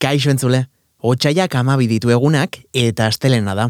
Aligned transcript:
Kaixo 0.00 0.30
entzule, 0.32 0.62
otxaiak 1.04 1.52
amabi 1.60 1.84
ditu 1.84 2.08
egunak 2.08 2.56
eta 2.72 3.10
astelena 3.10 3.52
da. 3.54 3.66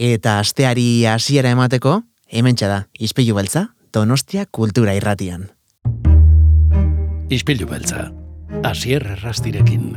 Eta 0.00 0.38
asteari 0.40 1.04
hasiera 1.04 1.50
emateko, 1.52 1.98
hemen 2.32 2.56
da, 2.56 2.86
izpilu 2.98 3.34
beltza, 3.36 3.66
donostia 3.92 4.46
kultura 4.46 4.94
irratian. 4.96 5.50
Izpilu 7.28 7.68
beltza, 7.68 8.08
asier 8.64 9.04
errastirekin. 9.04 9.92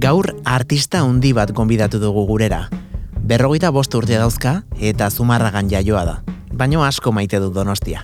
Gaur 0.00 0.30
artista 0.44 1.00
handi 1.00 1.32
bat 1.32 1.52
gonbidatu 1.56 1.98
dugu 2.04 2.26
gurera. 2.28 2.68
Berrogeita 3.30 3.68
bost 3.70 3.94
urte 3.94 4.16
dauzka 4.18 4.64
eta 4.82 5.06
zumarragan 5.06 5.68
jaioa 5.70 6.00
da. 6.02 6.14
Baino 6.50 6.80
asko 6.82 7.12
maite 7.14 7.38
du 7.38 7.52
donostia. 7.54 8.00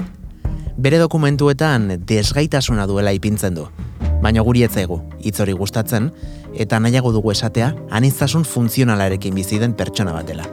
Bere 0.79 1.01
dokumentuetan 1.03 1.89
desgaitasuna 2.07 2.84
duela 2.87 3.11
ipintzen 3.17 3.57
du. 3.59 3.65
Baina 4.23 4.45
guri 4.47 4.62
etzaigu, 4.62 5.01
hitz 5.19 5.41
hori 5.43 5.57
gustatzen, 5.59 6.12
eta 6.55 6.79
nahiago 6.79 7.11
dugu 7.11 7.34
esatea, 7.34 7.73
aniztasun 7.91 8.47
funtzionalarekin 8.47 9.34
bizi 9.34 9.59
den 9.59 9.75
pertsona 9.75 10.15
batela. 10.15 10.47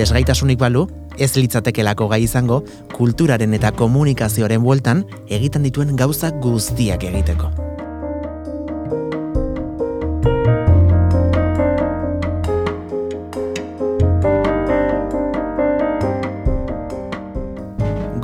Desgaitasunik 0.00 0.64
balu, 0.64 0.86
ez 1.18 1.34
litzatekelako 1.36 2.08
gai 2.08 2.22
izango, 2.24 2.62
kulturaren 2.96 3.52
eta 3.60 3.76
komunikazioaren 3.76 4.64
bueltan 4.64 5.04
egiten 5.28 5.68
dituen 5.68 5.92
gauzak 5.92 6.40
guztiak 6.40 7.04
egiteko. 7.04 7.65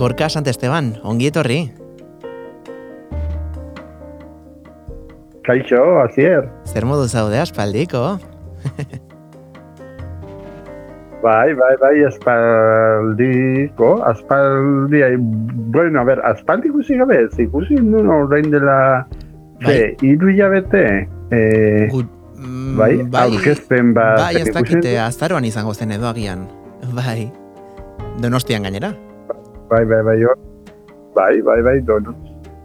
Gorka 0.03 0.27
Sant 0.27 0.48
Esteban, 0.50 0.97
ongi 1.06 1.28
etorri. 1.31 1.61
Kaixo, 5.47 5.78
azier. 6.03 6.48
Zer 6.67 6.83
modu 6.91 7.05
zaude 7.06 7.39
aspaldiko? 7.39 8.00
bai, 11.22 11.55
bai, 11.61 11.70
bai, 11.84 11.92
aspaldiko, 12.09 13.92
aspaldi, 14.11 15.05
bueno, 15.77 16.03
a 16.03 16.05
ver, 16.11 16.25
aspaldi 16.33 16.72
ikusi 16.72 16.98
gabe, 16.98 17.20
ez 17.28 17.39
ikusi 17.47 17.78
nuen 17.78 18.11
orain 18.11 18.50
dela, 18.50 19.06
bai. 19.62 19.77
ze, 19.77 19.78
iru 20.11 20.34
jabete, 20.34 20.84
eh, 21.31 21.87
mm, 21.94 22.75
bai, 22.83 22.91
bai, 23.06 23.28
aurkezpen 23.28 23.94
bat, 23.94 24.19
bai, 24.19 24.34
ez 24.42 24.50
dakite, 24.50 24.98
azaroan 25.06 25.47
izango 25.47 25.78
zen 25.78 25.94
edo 25.94 26.11
agian, 26.11 26.48
bai, 26.91 27.31
donostian 28.19 28.66
gainera 28.66 28.91
bai, 29.73 29.84
bai, 29.89 30.03
bai, 30.05 30.19
bai, 31.15 31.41
bai, 31.42 31.61
bai, 31.62 31.81
dono. 31.81 32.12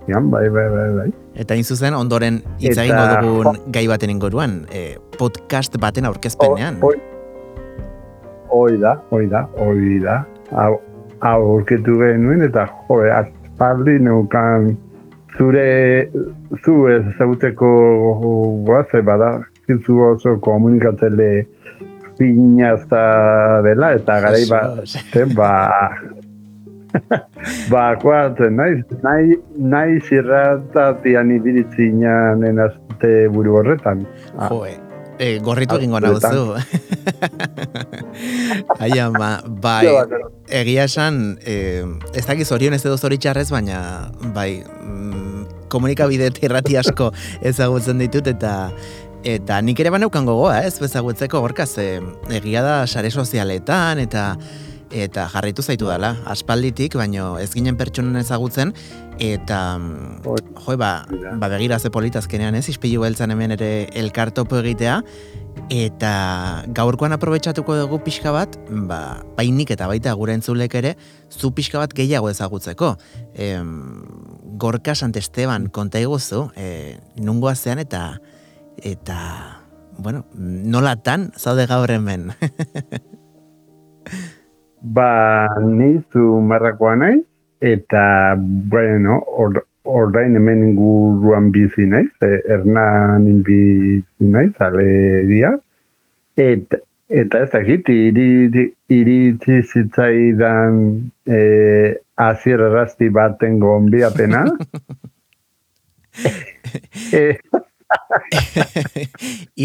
Ian, 0.07 0.29
bai, 0.31 0.49
bai, 0.49 0.67
bai, 0.71 0.89
bai. 0.97 1.09
Eta 1.39 1.55
in 1.55 1.63
zuzen, 1.63 1.95
ondoren 1.95 2.41
hitz 2.59 2.75
egingo 2.75 3.05
dugun 3.23 3.59
gai 3.75 3.85
baten 3.87 4.11
ingoruan, 4.11 4.57
e, 4.71 4.97
podcast 5.19 5.77
baten 5.79 6.07
aurkezpenean. 6.09 6.81
Oi, 6.83 6.95
oi 8.59 8.75
da, 8.83 8.97
oi 9.15 9.25
da, 9.31 9.45
oi 9.63 9.99
da. 10.03 10.17
Hau, 10.51 10.73
aurketu 11.31 11.95
genuen, 12.01 12.43
eta 12.47 12.67
jo, 12.87 12.99
aspaldi 13.19 13.97
neukan 14.03 14.73
zure, 15.37 15.67
zu 16.63 16.79
ez 16.91 17.03
zauteko 17.17 17.71
guaze 18.67 19.03
bada, 19.05 19.37
zu 19.67 19.99
oso 20.11 20.37
komunikatele 20.43 21.47
pinazta 22.17 23.61
dela, 23.63 23.93
eta 23.99 24.19
gara 24.23 24.39
ba, 24.49 24.61
ba, 25.35 25.51
ba, 27.73 27.95
kuatzen, 28.01 28.57
nahi, 28.59 28.81
nahi, 29.03 29.37
nahi 29.57 30.01
zirratatian 30.01 31.31
ibiritzinan 31.35 32.43
enazte 32.47 33.13
buru 33.33 33.57
horretan. 33.61 34.05
Ah. 34.37 34.49
Jo, 34.51 34.65
eh, 35.19 35.37
gorritu 35.43 35.79
egingo 35.79 36.01
nauzu. 36.03 36.55
Ai, 38.81 38.93
ama, 39.01 39.31
bai, 39.63 39.85
egia 40.61 40.85
esan, 40.89 41.37
eh, 41.45 41.83
ez 42.13 42.25
dakiz 42.27 42.51
orion 42.55 42.77
ez 42.77 42.83
edo 42.85 42.97
zoritxarrez, 42.97 43.49
baina, 43.53 43.81
bai, 44.35 44.63
mm, 44.63 45.67
komunikabide 45.73 46.31
errati 46.41 46.77
asko 46.79 47.11
ezagutzen 47.41 48.05
ditut, 48.05 48.33
eta 48.35 48.55
Eta 49.27 49.57
nik 49.65 49.79
ere 49.81 49.89
baneukan 49.91 50.27
gogoa, 50.29 50.59
ez, 50.63 50.77
bezagutzeko 50.79 51.41
gorkaz, 51.43 51.73
egia 52.37 52.61
da 52.63 52.75
sare 52.87 53.09
sozialetan, 53.11 53.99
eta 53.99 54.27
eta 54.91 55.27
jarraitu 55.31 55.63
zaitu 55.63 55.89
dela, 55.89 56.15
aspalditik, 56.29 56.95
baino 56.99 57.35
ez 57.41 57.49
ginen 57.53 57.77
pertsonen 57.77 58.15
ezagutzen, 58.21 58.73
eta 59.19 59.59
jo, 60.23 60.77
ba, 60.77 60.91
ba 61.39 61.49
begira 61.49 61.79
ze 61.79 61.91
politazkenean 61.91 62.55
ez, 62.55 62.67
izpilu 62.69 63.01
beltzan 63.01 63.31
hemen 63.31 63.55
ere 63.57 63.71
elkartopo 63.97 64.59
egitea, 64.61 65.01
eta 65.73 66.11
gaurkoan 66.75 67.15
aprobetsatuko 67.17 67.75
dugu 67.81 67.99
pixka 68.05 68.31
bat, 68.31 68.55
ba, 68.69 69.23
bainik 69.37 69.73
eta 69.75 69.89
baita 69.89 70.13
gure 70.15 70.37
entzulek 70.37 70.77
ere, 70.79 70.95
zu 71.31 71.51
pixka 71.51 71.81
bat 71.81 71.93
gehiago 71.97 72.29
ezagutzeko. 72.31 72.95
E, 73.35 73.53
gorka 74.57 74.95
Sant 74.95 75.17
Esteban, 75.19 75.69
konta 75.73 75.99
iguzu, 75.99 76.47
e, 76.55 76.97
nungoa 77.19 77.55
zean 77.55 77.83
eta, 77.83 78.19
eta, 78.77 79.19
bueno, 79.97 80.25
nolatan 80.33 81.31
zaude 81.37 81.67
gaur 81.67 81.91
hemen. 81.91 82.31
Ba, 84.81 85.47
nizu 85.63 86.41
marrakoa 86.41 86.95
nahi, 86.95 87.21
eta, 87.61 88.35
bueno, 88.37 89.23
orain 89.83 90.35
hemen 90.35 90.63
inguruan 90.69 91.51
bizi 91.51 91.85
naiz, 91.89 92.11
e, 92.21 92.41
ernan 92.53 93.41
bizi 93.47 94.03
naiz, 94.19 94.53
alegia. 94.61 95.57
Eta, 96.37 96.77
eta 97.09 97.39
ez 97.45 97.49
dakit, 97.55 97.89
iritsi 97.89 99.61
zitzaidan 99.63 100.73
e, 101.25 101.39
azier 102.17 102.59
errazti 102.69 103.09
baten 103.09 103.59
gombiapena. 103.63 104.45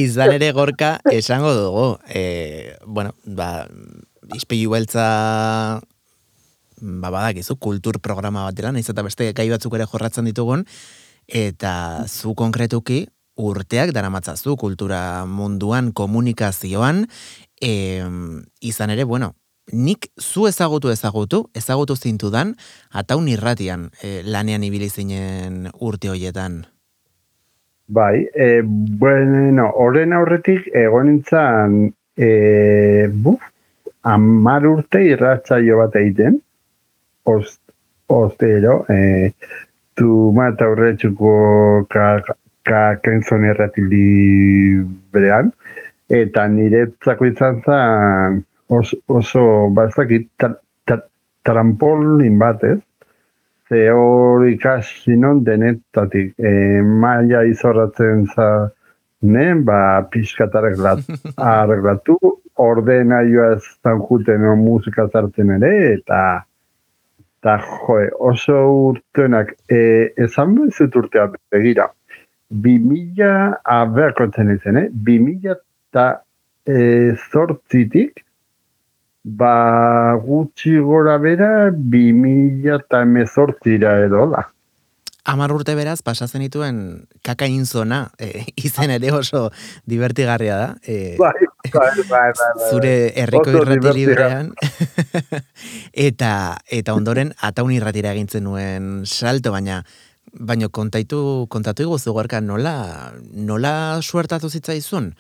Izan 0.03 0.33
ere 0.37 0.53
gorka 0.57 1.01
esango 1.11 1.53
dugu. 1.57 1.99
E, 2.09 2.23
bueno, 2.87 3.13
ba, 3.27 3.67
izpilu 4.35 4.75
beltza 4.75 5.81
ba 6.83 7.11
badakizu 7.15 7.57
kultur 7.57 8.01
programa 8.03 8.45
bat 8.49 8.55
dela, 8.59 8.73
naiz 8.73 8.89
eta 8.91 9.05
beste 9.07 9.33
gai 9.33 9.49
batzuk 9.51 9.75
ere 9.79 9.87
jorratzen 9.87 10.27
ditugun 10.27 10.65
eta 11.29 12.05
zu 12.09 12.35
konkretuki 12.35 13.07
urteak 13.37 13.93
daramatzazu 13.95 14.57
kultura 14.61 15.25
munduan 15.27 15.93
komunikazioan 15.93 17.07
e, 17.61 18.03
izan 18.61 18.91
ere, 18.91 19.05
bueno, 19.05 19.33
nik 19.73 20.11
zu 20.21 20.49
ezagutu 20.49 20.91
ezagutu, 20.91 21.47
ezagutu 21.55 21.97
zintudan, 21.97 22.57
ataun 22.91 23.29
irratian 23.31 23.89
e, 24.03 24.21
lanean 24.27 24.65
ibili 24.67 24.91
zinen 24.91 25.69
urte 25.81 26.11
hoietan. 26.13 26.65
Bai, 27.93 28.27
e, 28.35 28.63
bueno, 28.65 29.71
horren 29.77 30.13
aurretik 30.17 30.69
egonintzan 30.75 31.93
e, 32.17 33.09
buf, 33.13 33.52
amar 34.03 34.67
urte 34.67 35.03
irratzaio 35.07 35.79
bat 35.79 35.97
egiten, 36.01 36.39
ost, 37.25 37.61
ostero, 38.09 38.83
e, 38.91 39.33
tu 39.95 40.33
mata 40.35 40.69
horretxuko 40.73 41.35
ka, 41.93 42.07
ka 42.67 42.83
kenzon 43.05 43.47
erratili 43.47 44.83
berean, 45.15 45.53
eta 46.11 46.47
nire 46.49 46.87
zako 47.05 47.31
izan 47.31 47.63
zen 47.65 48.43
oso, 48.69 48.99
oso 49.07 49.45
bazakit 49.77 50.29
trampolin 51.47 52.39
bat 52.39 52.65
ez, 52.65 52.81
ze 53.69 53.89
hor 53.91 54.45
ikasi 54.47 55.17
non 55.17 55.45
denetatik, 55.45 56.35
e, 56.39 56.83
maia 56.83 57.43
izorratzen 57.49 58.27
za, 58.35 58.49
ne, 59.23 59.47
ba, 59.55 59.79
pixkatarek 60.11 60.77
arreglatu, 61.55 62.19
ordena 62.57 63.23
joa 63.29 63.53
ez 63.57 63.63
juten 64.09 64.43
no, 64.43 64.57
musika 64.57 65.09
zartzen 65.09 65.51
ere, 65.59 65.73
eta 65.95 66.45
eta 67.43 67.57
joe, 67.59 68.07
oso 68.21 68.55
urtenak, 68.71 69.57
e, 69.67 70.13
esan 70.17 70.55
bezut 70.55 70.95
urtea 70.95 71.27
begira, 71.51 71.89
bi 72.49 72.77
mila 72.79 73.59
aberkotzen 73.65 74.53
izan, 74.55 74.79
eh? 74.79 74.89
bi 74.93 75.19
eta 75.51 76.23
e, 76.67 77.17
zortzitik, 77.33 78.23
ba 79.25 80.15
gutxi 80.23 80.79
gora 80.79 81.19
bera, 81.19 81.71
bi 81.73 82.13
mila 82.13 82.79
eta 82.79 83.03
emezortzira 83.03 83.99
edo 84.07 84.31
da. 84.31 84.47
Amar 85.25 85.53
urte 85.55 85.75
beraz, 85.79 86.01
pasatzen 86.03 86.43
dituen 86.43 86.79
kaka 87.23 87.47
inzona, 87.47 88.09
e, 88.19 88.45
izen 88.67 88.91
ere 88.91 89.13
oso 89.15 89.49
divertigarria 89.87 90.57
da. 90.59 90.71
E, 90.87 91.17
bai, 91.19 91.35
zure 92.71 93.13
herriko 93.15 93.51
irrati 93.51 93.93
librean. 93.97 94.53
eta, 96.09 96.33
eta 96.71 96.95
ondoren, 96.95 97.33
ataun 97.41 97.73
irratira 97.73 98.13
egintzen 98.13 98.45
nuen 98.45 99.05
salto, 99.07 99.53
baina 99.53 99.83
baina 100.33 100.69
kontaitu, 100.73 101.47
kontatu 101.53 101.83
iguzu 101.83 102.15
nola, 102.41 103.13
nola 103.35 104.01
suertatu 104.01 104.49
zitzaizun 104.49 105.15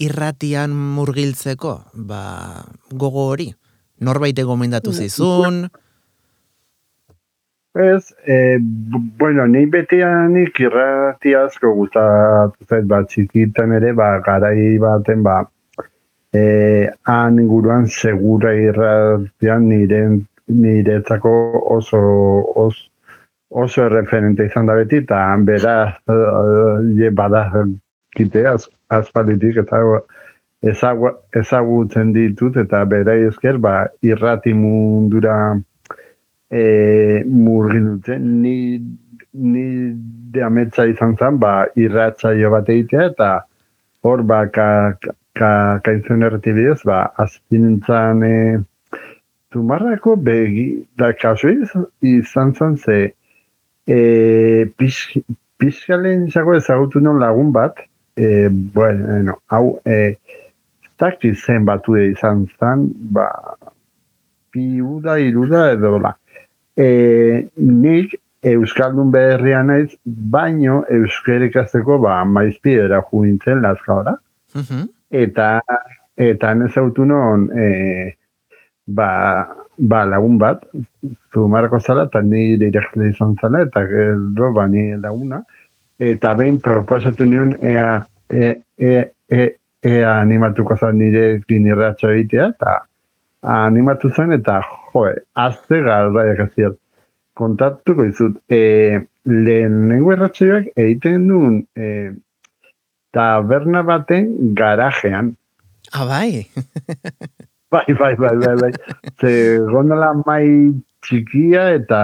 irratian 0.00 0.70
murgiltzeko, 0.70 1.84
ba, 1.94 2.64
gogo 2.90 3.28
hori? 3.30 3.52
Norbait 4.00 4.38
gomendatu 4.42 4.90
mm, 4.90 4.94
zizun? 4.94 5.68
Ez, 7.74 8.14
e, 8.26 8.58
bueno, 9.18 9.46
ni 9.46 9.66
betianik 9.66 10.58
irrati 10.60 11.34
asko 11.34 11.74
gustatu 11.74 12.66
zait, 12.68 12.86
ba, 12.86 13.02
txikitan 13.04 13.72
ere, 13.72 13.92
ba, 13.92 14.20
garai 14.24 14.78
baten, 14.78 15.22
ba, 15.22 15.42
e, 16.34 16.90
han 17.04 17.38
inguruan 17.38 17.86
segura 17.86 18.54
irratian 18.58 19.68
nire, 19.68 20.00
niretzako 20.46 21.30
oso, 21.76 22.00
oso, 22.64 22.90
oso 23.50 23.88
referente 23.88 24.48
izan 24.50 24.66
da 24.66 24.74
beti, 24.74 25.04
eta 25.04 25.20
bera, 25.46 25.76
uh, 26.10 26.82
je 26.98 27.10
bada, 27.10 27.44
kite 28.16 28.42
az, 28.50 28.66
azpalitik, 28.90 29.62
eta 29.62 29.80
ezagutzen 31.38 32.12
ditut, 32.12 32.58
eta 32.58 32.82
bera 32.90 33.14
ezker, 33.28 33.60
ba, 33.62 33.76
irrati 34.02 34.54
mundura, 34.58 35.36
e, 36.50 37.22
murgin 37.30 37.92
dute, 37.94 38.18
ni, 38.18 38.56
ni 39.32 39.66
de 40.34 40.42
ametsa 40.42 40.88
izan 40.90 41.14
zen, 41.16 41.38
ba, 41.38 41.60
irratza 41.78 42.34
jo 42.34 42.50
bat 42.50 42.68
egitea, 42.74 43.12
eta 43.12 43.34
hor, 44.02 44.26
ba, 44.26 44.48
ka, 45.34 45.80
ka 45.84 45.92
bidez, 46.44 46.82
ba, 46.84 47.12
azpin 47.16 47.66
nintzen, 47.66 48.22
e, 48.22 48.58
zumarrako 49.52 50.16
begi, 50.16 50.84
da, 50.98 51.12
kasu 51.12 51.52
izan 52.02 52.54
zen, 52.54 52.76
ze, 52.76 53.12
e, 53.86 54.66
pixkalen 55.58 56.26
izako 56.28 56.54
ezagutu 56.54 57.00
non 57.00 57.18
lagun 57.18 57.52
bat, 57.52 57.78
e, 58.16 58.48
bueno, 58.48 59.38
hau, 59.50 59.80
e, 59.84 60.16
takti 60.96 61.34
zen 61.34 61.64
batu 61.64 61.96
izan 61.96 62.46
zen, 62.58 62.90
ba, 63.14 63.30
pi 64.50 64.80
uda, 64.80 65.18
iruda, 65.18 65.70
edo, 65.72 65.98
la, 65.98 66.14
e, 66.76 67.48
nik 67.56 68.20
Euskaldun 68.44 69.08
beherria 69.10 69.62
naiz, 69.64 69.94
baino 70.04 70.82
Euskerik 70.92 71.56
azteko 71.56 71.96
ba, 72.02 72.18
maizpi 72.28 72.74
era 72.76 73.00
juintzen 73.08 73.62
lazka 73.64 74.02
Eta, 75.14 75.48
eta 76.18 76.54
nezautu 76.58 77.04
non, 77.06 77.46
e, 77.54 78.16
ba, 78.86 79.10
ba, 79.78 80.04
lagun 80.04 80.38
bat, 80.38 80.64
zu 81.32 81.46
marako 81.48 81.80
zala, 81.80 82.06
eta 82.10 82.22
ni 82.22 82.56
direkle 82.58 83.10
izan 83.12 83.36
zala, 83.40 83.62
eta 83.68 83.84
gero 83.90 84.52
ba, 84.56 84.66
ni 84.66 84.90
laguna. 84.96 85.42
Eta 85.98 86.34
behin 86.34 86.58
proposatu 86.60 87.26
nion, 87.30 87.54
ea, 87.62 88.00
e, 88.30 88.50
e, 88.78 88.94
e, 89.30 89.48
ea 89.84 90.18
animatuko 90.20 90.76
zan 90.76 90.98
nire 90.98 91.40
klinirratxo 91.46 92.10
egitea, 92.10 92.50
eta 92.56 92.76
animatu 93.54 94.10
zen, 94.10 94.32
eta 94.32 94.60
jo, 94.66 95.06
azte 95.34 95.82
galdaiak 95.84 96.48
aziat. 96.48 96.78
Kontatuko 97.34 98.04
izut, 98.06 98.38
e, 98.50 99.04
lehen 99.26 99.90
erratxoak 99.94 100.70
egiten 100.76 101.28
duen 101.28 101.56
e, 101.74 102.12
taberna 103.14 103.82
baten 103.86 104.54
garajean. 104.58 105.36
Ah, 105.92 106.04
bai? 106.06 106.46
bai, 107.72 107.86
bai, 108.00 108.14
bai, 108.16 108.34
bai, 108.42 108.56
bai. 108.62 108.72
Ze 109.20 109.32
gondola 109.70 110.12
mai 110.26 110.74
txikia 111.04 111.68
eta 111.78 112.02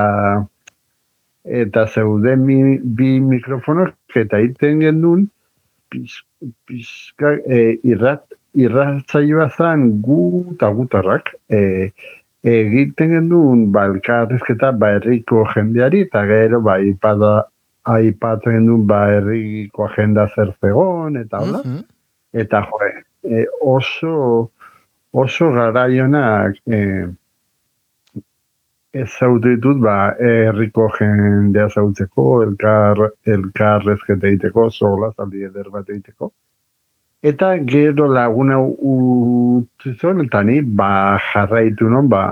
eta 1.44 1.86
zeuden 1.88 2.44
mi, 2.46 2.78
bi 2.78 3.18
mikrofonok 3.24 4.18
eta 4.22 4.38
egiten 4.38 4.82
gendun 4.84 5.28
pizka, 5.90 7.34
e, 7.46 7.80
irrat, 7.88 8.26
irratzaioa 8.54 9.48
zan 9.56 9.86
gu 10.04 10.54
eta 10.54 10.70
gutarrak. 10.76 11.32
E, 11.50 11.90
egiten 12.46 13.16
gendun 13.16 13.66
ba, 13.74 13.86
elkarrizketa 13.90 14.72
ba, 14.78 14.94
herriko 14.98 15.44
jendeari, 15.54 16.04
eta 16.08 16.24
gero 16.30 16.60
ba, 16.64 16.78
ipada, 16.80 17.32
aipatzen 17.94 18.58
gendun 18.58 18.86
ba, 18.90 19.04
herriko 19.14 19.86
agenda 19.88 20.26
zer 20.34 20.52
zegoen, 20.60 21.16
eta 21.20 21.42
hola. 21.44 21.62
Eta 22.32 22.62
jo, 22.68 22.90
e, 23.24 23.46
oso, 23.60 24.50
oso 25.12 25.50
garaionak 25.56 26.60
e, 26.66 26.80
ez 28.92 29.08
zautu 29.08 29.48
ditut, 29.54 29.78
ba, 29.82 29.96
herriko 30.18 30.88
jendea 30.98 31.68
zautzeko, 31.70 32.26
elkar, 32.46 33.02
elkarrezketa 33.26 34.30
egiteko, 34.30 34.68
zola, 34.70 35.12
zaldi 35.16 35.44
eder 35.46 35.70
bat 35.70 35.90
egiteko. 35.90 36.32
Eta 37.22 37.52
gero 37.68 38.08
laguna 38.08 38.56
utzizon, 38.64 40.24
eta 40.24 40.42
ni, 40.42 40.60
ba, 40.62 41.18
jarraitu 41.30 41.90
non, 41.92 42.08
ba, 42.10 42.24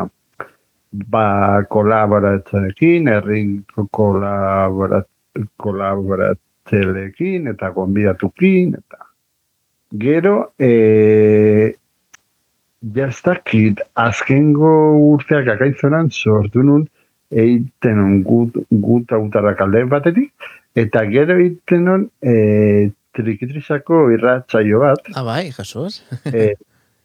ba, 1.12 1.26
kolaboratzeekin, 1.70 3.10
erriko 3.18 3.86
kolaborat, 3.94 5.06
kolaboratzelekin, 5.56 7.48
eta 7.52 7.70
gonbidatukin, 7.74 8.74
eta 8.78 9.06
gero, 9.96 10.52
e, 10.58 11.74
jastakit, 12.94 13.80
azkengo 13.94 14.72
urteak 15.14 15.48
akaitzonan, 15.54 16.10
sortu 16.10 16.62
nun, 16.62 16.86
eiten 17.28 18.22
gut, 18.24 18.56
gut 18.70 19.12
autarrak 19.12 19.60
alde 19.64 19.84
batetik, 19.90 20.32
eta 20.78 21.04
gero 21.10 21.36
eiten 21.42 21.84
non, 21.88 22.06
e, 22.22 22.90
trikitrizako 23.18 24.08
irratzaio 24.14 24.82
bat. 24.84 25.10
Ah, 25.14 25.24
bai, 25.26 25.50
jasoz. 25.54 26.02
e, 26.30 26.52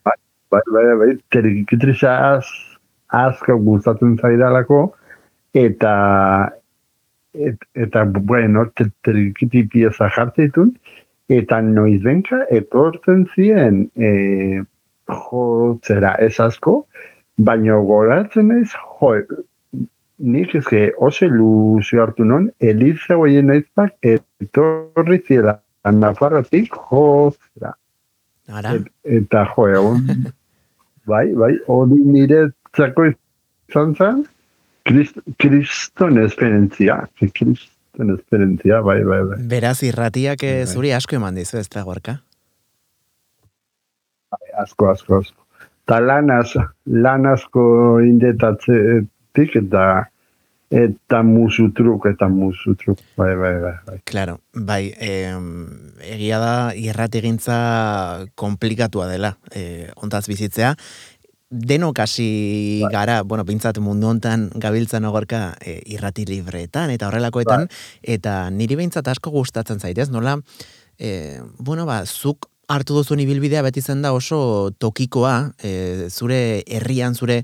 bai, 0.06 0.18
bai, 0.52 0.62
bai, 0.68 0.84
bai, 1.02 1.14
trikitriza 1.34 2.14
az, 2.34 2.46
azko 3.14 3.58
gustatzen 3.66 4.18
zaidalako, 4.22 4.84
eta 5.54 5.94
et, 7.34 7.58
eta, 7.74 8.04
bueno, 8.06 8.66
trikiti 9.04 9.64
pieza 9.68 10.10
jartzen 10.10 10.74
eta 11.32 11.62
noiz 11.62 12.02
benka, 12.04 12.44
etortzen 12.52 13.26
ziren, 13.34 13.88
e, 13.96 14.62
jo, 15.10 15.80
zera, 15.86 16.14
ez 16.20 16.40
asko, 16.40 16.84
baina 17.38 17.80
goratzen 17.88 18.52
ez, 18.60 18.70
jo, 19.00 19.14
nik 20.20 20.54
ezke, 20.56 20.92
ose 20.98 21.28
luzio 21.32 22.04
hartu 22.04 22.26
non, 22.28 22.50
Eliza 22.60 23.18
goien 23.20 23.50
naizpak, 23.52 23.96
etorri 24.04 25.22
ziela, 25.28 25.60
Nafarrotik, 25.84 26.76
jo, 26.90 27.34
zera. 27.56 27.74
Ara. 28.52 28.76
eta 29.08 29.46
jo, 29.56 29.68
egon, 29.72 30.04
bai, 31.10 31.28
bai, 31.40 31.54
hori 31.72 32.00
nire 32.04 32.50
txako 32.76 33.08
izan 33.14 33.96
zen, 33.96 34.24
kriston 34.84 36.20
esperientzia, 36.24 37.00
kriston 37.20 38.16
esperientzia, 38.18 38.82
bai, 38.82 39.02
bai, 39.04 39.22
bai. 39.30 39.40
Beraz, 39.50 39.78
irratiak 39.84 40.44
bai, 40.44 40.54
bai. 40.64 40.68
zuri 40.68 40.94
asko 40.96 41.20
eman 41.20 41.40
dizu, 41.40 41.60
ez 41.62 41.70
da, 41.72 41.84
gorka? 41.88 42.18
Bai, 44.34 44.48
asko, 44.66 44.90
asko, 44.92 45.22
asko. 45.24 45.40
Ta 45.88 46.00
lan, 46.00 46.32
lan 46.88 47.28
asko 47.28 47.64
indetatzetik, 48.04 49.56
eta 49.64 49.86
eta 50.74 51.20
musu 51.22 51.68
truk, 51.78 52.08
eta 52.10 52.26
musu 52.32 52.74
truk, 52.80 52.98
bai, 53.20 53.36
bai, 53.38 53.54
bai. 53.62 53.74
bai. 53.86 53.98
Claro, 54.10 54.40
bai, 54.58 54.88
eh, 54.98 55.36
egia 56.16 56.40
da, 56.42 56.56
irrat 56.74 57.14
egintza 57.20 57.58
komplikatua 58.40 59.06
dela, 59.12 59.36
eh, 59.54 59.92
ontaz 60.02 60.26
bizitzea, 60.32 60.74
denok 61.54 62.00
hasi 62.00 62.82
bai. 62.82 62.92
gara, 62.92 63.22
bueno, 63.22 63.46
pintzat 63.46 63.78
mundu 63.78 64.10
hontan 64.10 64.50
gabiltzan 64.56 65.06
ogorka 65.06 65.54
e, 65.62 65.80
irrati 65.94 66.26
libreetan 66.26 66.90
eta 66.90 67.08
horrelakoetan, 67.08 67.68
bai. 67.68 68.16
eta 68.18 68.50
niri 68.50 68.78
behintzat 68.80 69.08
asko 69.14 69.30
gustatzen 69.32 69.80
zaitez, 69.80 70.10
nola, 70.10 70.40
e, 70.98 71.40
bueno, 71.60 71.86
ba, 71.86 72.02
zuk 72.06 72.50
hartu 72.68 72.98
duzun 72.98 73.22
ibilbidea 73.22 73.62
beti 73.62 73.82
zen 73.82 74.02
da 74.02 74.14
oso 74.18 74.72
tokikoa, 74.82 75.54
e, 75.62 76.10
zure 76.10 76.64
herrian, 76.68 77.14
zure 77.16 77.44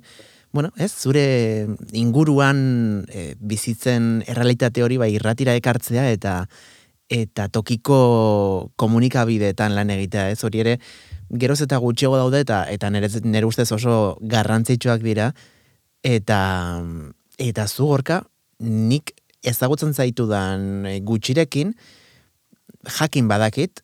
bueno, 0.51 0.71
ez, 0.81 0.89
zure 0.89 1.67
inguruan 1.93 3.05
e, 3.13 3.35
bizitzen 3.37 4.23
errealitate 4.25 4.81
hori 4.81 4.97
bai 4.97 5.11
irratira 5.13 5.53
ekartzea 5.59 6.09
eta 6.09 6.41
eta 7.09 7.47
tokiko 7.49 8.71
komunikabideetan 8.77 9.73
lan 9.73 9.89
egitea, 9.89 10.29
ez 10.29 10.43
hori 10.45 10.61
ere 10.61 10.75
geroz 11.29 11.61
eta 11.61 11.77
gutxiago 11.77 12.17
daude 12.17 12.41
eta 12.45 12.63
eta 12.69 12.89
nere, 12.89 13.09
nere 13.23 13.45
ustez 13.45 13.71
oso 13.71 14.17
garrantzitsuak 14.21 15.01
dira 15.05 15.31
eta 16.03 16.39
eta 17.37 17.67
zu 17.67 17.85
gorka 17.85 18.23
nik 18.59 19.13
ezagutzen 19.43 19.93
zaitu 19.93 20.27
dan 20.27 20.87
gutxirekin 21.05 21.75
jakin 22.99 23.27
badakit 23.27 23.83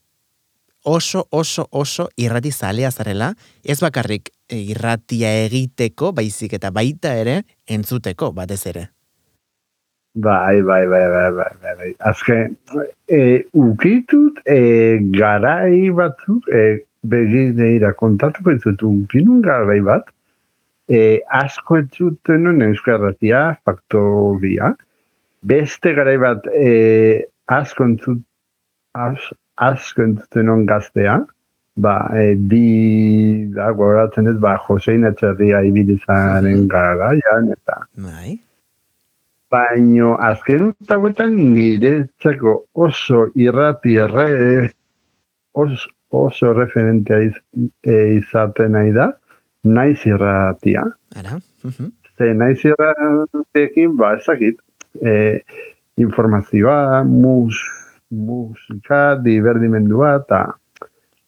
oso, 0.85 1.27
oso, 1.31 1.67
oso 1.71 2.07
irrati 2.15 2.51
zalea 2.51 2.91
zarela, 2.91 3.33
ez 3.63 3.79
bakarrik 3.81 4.29
irratia 4.53 5.31
egiteko, 5.45 6.11
baizik 6.13 6.53
eta 6.53 6.69
baita 6.71 7.15
ere, 7.17 7.41
entzuteko, 7.67 8.31
batez 8.37 8.61
ere. 8.69 8.89
Bai, 10.15 10.61
bai, 10.61 10.85
bai, 10.87 11.07
bai, 11.11 11.31
bai, 11.35 11.49
bai, 11.61 11.73
bai. 11.79 11.89
Azken, 12.07 12.53
e, 13.09 13.43
ukitut, 13.51 14.37
e, 14.45 14.59
garai 15.17 15.89
batzuk, 15.97 16.47
e, 16.47 16.85
begideira 17.11 17.93
kontatuko 17.93 18.53
entzut, 18.55 18.83
ukinun 18.83 19.41
garai 19.45 19.81
bat, 19.85 20.09
e, 20.89 21.21
asko 21.41 21.79
entzuten 21.81 22.45
nuen 22.45 22.61
euskarratia, 22.69 23.57
faktoria, 23.65 24.73
beste 25.45 25.93
garai 25.97 26.17
bat, 26.21 26.47
e, 26.53 27.25
asko 27.51 27.89
entzut, 27.91 28.23
az, 28.93 29.29
asko 29.69 30.05
entzuten 30.09 30.49
nuen 30.49 30.65
gaztea, 30.69 31.19
ba, 31.75 31.97
e, 32.15 32.35
di, 32.35 32.65
da, 33.55 33.71
goratzen 33.75 34.31
ez, 34.31 34.37
ba, 34.41 34.55
Josein 34.67 35.05
Etxerria 35.09 35.61
ibilizaren 35.67 36.67
garaian, 36.71 37.51
eta, 37.57 37.81
Bai, 38.07 38.39
Baino, 39.51 40.15
azken 40.19 40.71
utagoetan 40.71 41.35
niretzako 41.53 42.55
oso 42.87 43.27
irrati 43.39 43.93
erre, 44.01 44.71
oso, 45.53 45.91
oso 46.23 46.53
referentea 46.53 47.21
iz, 47.27 47.37
e, 47.83 47.95
izaten 48.19 48.75
nahi 48.77 48.93
da, 48.95 49.11
naiz 49.63 49.99
irratia. 50.05 50.85
ara. 51.15 51.39
Mhm. 51.63 51.91
Ze 52.17 52.33
naiz 52.33 52.59
irratiekin, 52.63 53.97
ba, 53.97 54.15
ezakit, 54.15 54.59
e, 55.01 55.41
informazioa, 55.97 57.03
mus, 57.03 57.59
musika, 58.09 59.15
divertimendua, 59.23 60.15
eta 60.23 60.41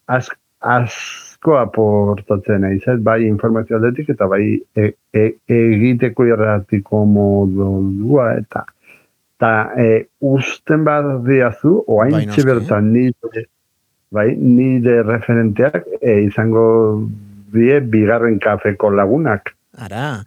az, 0.07 0.29
asko 0.59 1.57
aportatzen 1.57 2.61
nahi, 2.61 2.79
ez? 2.85 2.99
bai 3.03 3.21
informazio 3.27 3.77
aldetik 3.77 4.09
eta 4.09 4.27
bai 4.27 4.57
e, 4.75 4.93
e, 5.13 5.25
egiteko 5.47 6.25
irratiko 6.25 7.03
modua 7.05 8.31
eta 8.39 8.65
eta 9.37 9.51
e, 9.77 10.07
usten 10.25 10.83
bat 10.83 11.05
diazu, 11.27 11.83
oain 11.85 12.15
Bai, 12.25 12.45
bertan 12.45 12.89
nire, 12.93 13.45
bai, 14.11 14.35
nire 14.37 15.01
referenteak 15.03 15.83
e, 16.01 16.21
izango 16.27 17.07
die 17.53 17.79
bigarren 17.81 18.39
kafeko 18.39 18.89
lagunak. 18.91 19.53
Ara, 19.77 20.23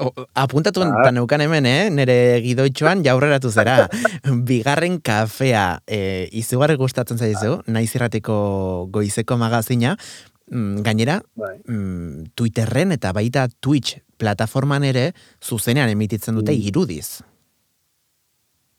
o, 0.00 0.12
apuntatu 0.34 0.80
Ah. 0.82 1.10
neukan 1.12 1.40
hemen, 1.44 1.66
eh? 1.66 1.90
nere 1.90 2.40
gidoitxoan 2.40 3.02
jaurreratu 3.04 3.50
zera. 3.50 3.88
Bigarren 4.48 5.00
kafea, 5.04 5.80
e, 5.86 6.28
izugarri 6.32 6.76
gustatzen 6.80 7.18
zaizu, 7.18 7.58
naiz 7.66 7.90
irratiko 7.94 8.88
goizeko 8.90 9.36
magazina, 9.36 9.96
Mm, 10.44 10.82
gainera, 10.84 11.22
Bai. 11.40 11.54
mm, 11.66 12.26
Twitterren 12.36 12.92
eta 12.92 13.14
baita 13.16 13.46
Twitch 13.64 13.94
plataforman 14.20 14.84
ere 14.84 15.14
zuzenean 15.40 15.88
emititzen 15.88 16.34
dute 16.36 16.52
Mm. 16.52 16.66
irudiz. 16.68 17.22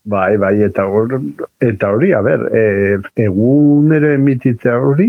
Bai, 0.06 0.36
bai, 0.38 0.60
eta 0.62 0.84
hor, 0.86 1.16
eta 1.58 1.88
hori, 1.90 2.12
a 2.14 2.20
ber, 2.22 2.44
e, 2.54 2.98
egunero 3.24 4.12
emititzea 4.14 4.76
hori, 4.78 5.08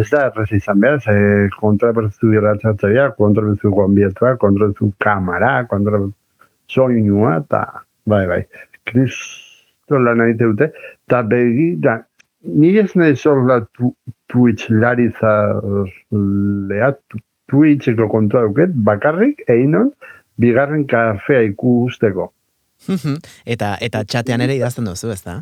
ez 0.00 0.06
da 0.08 0.22
errez 0.30 0.46
izan 0.56 0.80
behar, 0.80 1.02
ze 1.04 1.16
kontrabertzu 1.60 2.30
irratzatzea, 2.32 3.10
kontrabertzu 3.18 3.72
gonbietua, 3.76 4.38
kontrabertzu 4.40 4.88
kamara, 5.04 5.50
kontrabertzu 5.68 6.14
soinua, 6.72 7.34
eta, 7.42 7.60
bai, 8.08 8.22
bai, 8.30 8.40
kristo 8.88 10.00
lan 10.00 10.24
egite 10.24 10.48
dute, 10.48 10.70
eta 11.04 11.20
begi, 11.34 11.68
ni 12.56 12.72
ez 12.80 12.94
nahi 12.96 13.16
zorla 13.20 13.60
Twitch 14.32 14.70
laritza 14.70 15.34
lea, 16.72 16.94
tu- 17.12 17.20
Twitcheko 17.52 18.08
kontua 18.10 18.46
duket, 18.48 18.72
bakarrik, 18.88 19.44
einon, 19.52 19.92
bigarren 20.40 20.82
kafea 20.90 21.44
ikusteko. 21.52 22.32
eta 23.54 23.76
eta 23.80 24.04
txatean 24.04 24.44
ere 24.46 24.58
idazten 24.58 24.88
duzu, 24.88 25.12
ez 25.14 25.22
da? 25.26 25.40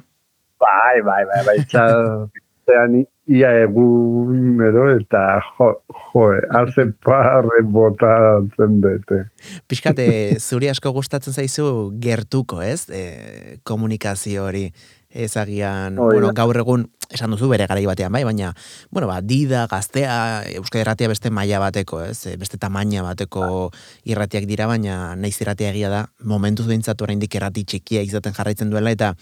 Bai, 0.63 1.03
bai, 1.05 1.23
bai, 1.29 1.43
bai, 1.47 1.59
txatean 1.69 3.03
ia 3.31 3.51
egun 3.65 4.61
edo 4.65 4.85
eta 4.93 5.23
jo, 5.57 5.71
jo, 6.11 6.25
haze 6.53 6.87
parre 7.05 7.63
botatzen 7.77 8.81
dute. 8.85 9.23
Piskate, 9.69 10.07
zuri 10.41 10.69
asko 10.69 10.93
gustatzen 10.97 11.33
zaizu 11.33 11.67
gertuko, 12.01 12.61
ez? 12.63 12.85
E, 12.93 13.59
komunikazio 13.65 14.45
hori 14.45 14.67
ezagian, 15.15 15.99
Hoi 15.99 16.19
bueno, 16.19 16.33
gaur 16.35 16.59
egun, 16.59 16.89
esan 17.15 17.31
duzu 17.31 17.49
bere 17.49 17.69
garai 17.71 17.85
batean, 17.87 18.13
bai, 18.13 18.25
baina, 18.27 18.53
bueno, 18.91 19.07
ba, 19.07 19.21
dida, 19.23 19.67
gaztea, 19.71 20.43
Euskal 20.59 20.83
Irratia 20.83 21.09
beste 21.09 21.31
maila 21.31 21.61
bateko, 21.63 22.03
ez? 22.03 22.27
E, 22.27 22.35
Beste 22.41 22.59
tamaina 22.59 23.05
bateko 23.07 23.71
irratiak 24.11 24.49
dira, 24.51 24.67
baina 24.67 25.15
naiz 25.17 25.37
irratia 25.41 25.71
egia 25.71 25.93
da, 25.93 26.03
momentuz 26.25 26.67
behintzat 26.67 27.01
oraindik 27.07 27.39
irrati 27.39 27.65
txikia 27.65 28.03
izaten 28.03 28.35
jarraitzen 28.35 28.75
duela, 28.75 28.91
eta 28.91 29.15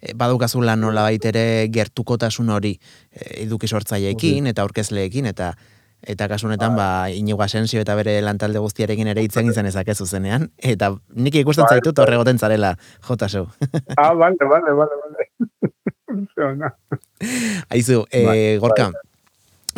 e, 0.00 0.12
badukazula 0.14 0.76
nola 0.76 1.08
ere 1.10 1.68
gertukotasun 1.72 2.50
hori 2.50 2.76
e, 3.10 3.42
eduki 3.44 3.68
sortzaileekin 3.68 4.52
eta 4.52 4.62
aurkezleekin, 4.62 5.32
eta 5.32 5.54
Eta 5.98 6.28
kasu 6.30 6.46
honetan, 6.46 6.76
ba, 6.78 7.10
Inigo 7.10 7.42
Asensio 7.42 7.80
eta 7.82 7.96
bere 7.98 8.20
lantalde 8.22 8.60
guztiarekin 8.62 9.08
ere 9.10 9.24
hitzen 9.26 9.48
izan 9.50 9.66
ezakezu 9.66 10.06
zenean. 10.06 10.46
Eta 10.62 10.92
nik 11.18 11.34
ikusten 11.40 11.66
zaitut 11.66 11.98
horregoten 11.98 12.38
zarela, 12.38 12.76
jota 13.08 13.28
zeu. 13.28 13.48
Ah, 13.96 14.12
vale, 14.14 14.38
vale, 14.38 14.74
vale, 14.78 15.00
vale. 15.02 15.17
Aizu, 17.70 18.04
e, 18.10 18.24
Bai, 18.24 18.38
gorka, 18.62 18.90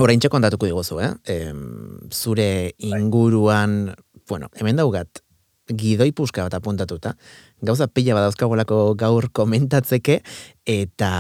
orain 0.00 0.21
kontatuko 0.21 0.67
diguzu, 0.69 1.00
eh? 1.00 1.12
Em, 1.26 1.99
zure 2.11 2.75
inguruan, 2.79 3.95
bueno, 4.29 4.49
hemen 4.57 4.76
daugat, 4.76 5.23
gidoi 5.71 6.11
puska 6.12 6.43
bat 6.47 6.55
apuntatuta, 6.59 7.14
gauza 7.62 7.87
pila 7.87 8.14
bat 8.17 8.29
dauzkagolako 8.29 8.95
gaur 8.99 9.31
komentatzeke, 9.33 10.21
eta, 10.67 11.12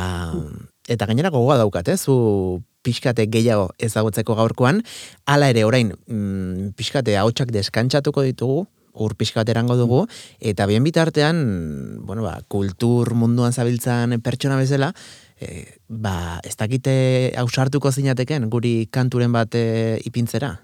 eta 0.88 1.06
gainera 1.06 1.30
gogoa 1.30 1.58
daukat, 1.60 1.88
eh? 1.88 1.98
Zu 1.98 2.62
pixkate 2.82 3.26
gehiago 3.28 3.70
ezagutzeko 3.78 4.34
gaurkoan, 4.38 4.82
hala 5.28 5.50
ere 5.52 5.64
orain, 5.68 5.92
mm, 6.08 6.72
pixkate 6.78 7.16
hautsak 7.20 7.52
deskantsatuko 7.52 8.24
ditugu, 8.24 8.64
ur 8.94 9.14
pixkat 9.16 9.48
erango 9.48 9.76
dugu, 9.76 10.06
eta 10.40 10.66
bien 10.66 10.84
bitartean, 10.84 12.00
bueno, 12.06 12.22
ba, 12.22 12.40
kultur 12.48 13.14
munduan 13.14 13.52
zabiltzan 13.52 14.18
pertsona 14.20 14.56
bezala, 14.56 14.92
e, 15.40 15.78
ba, 15.88 16.40
ez 16.44 16.56
dakite 16.56 17.32
ausartuko 17.38 17.92
zinateken 17.92 18.50
guri 18.50 18.88
kanturen 18.90 19.32
bat 19.32 19.54
e, 19.54 20.00
ipintzera? 20.04 20.56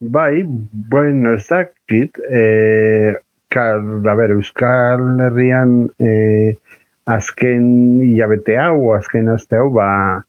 Bai, 0.00 0.44
bueno, 0.46 1.34
ez 1.34 1.46
dakit, 1.46 2.16
eh, 2.30 3.14
ka, 3.52 3.64
a 3.76 4.14
ber, 4.16 4.30
Euskal 4.32 5.20
Herrian 5.20 5.90
eh, 5.98 6.56
azken 7.04 8.00
hilabete 8.00 8.56
hau, 8.56 8.94
azken 8.96 9.28
aste 9.28 9.58
hau, 9.60 9.68
ba, 9.74 10.24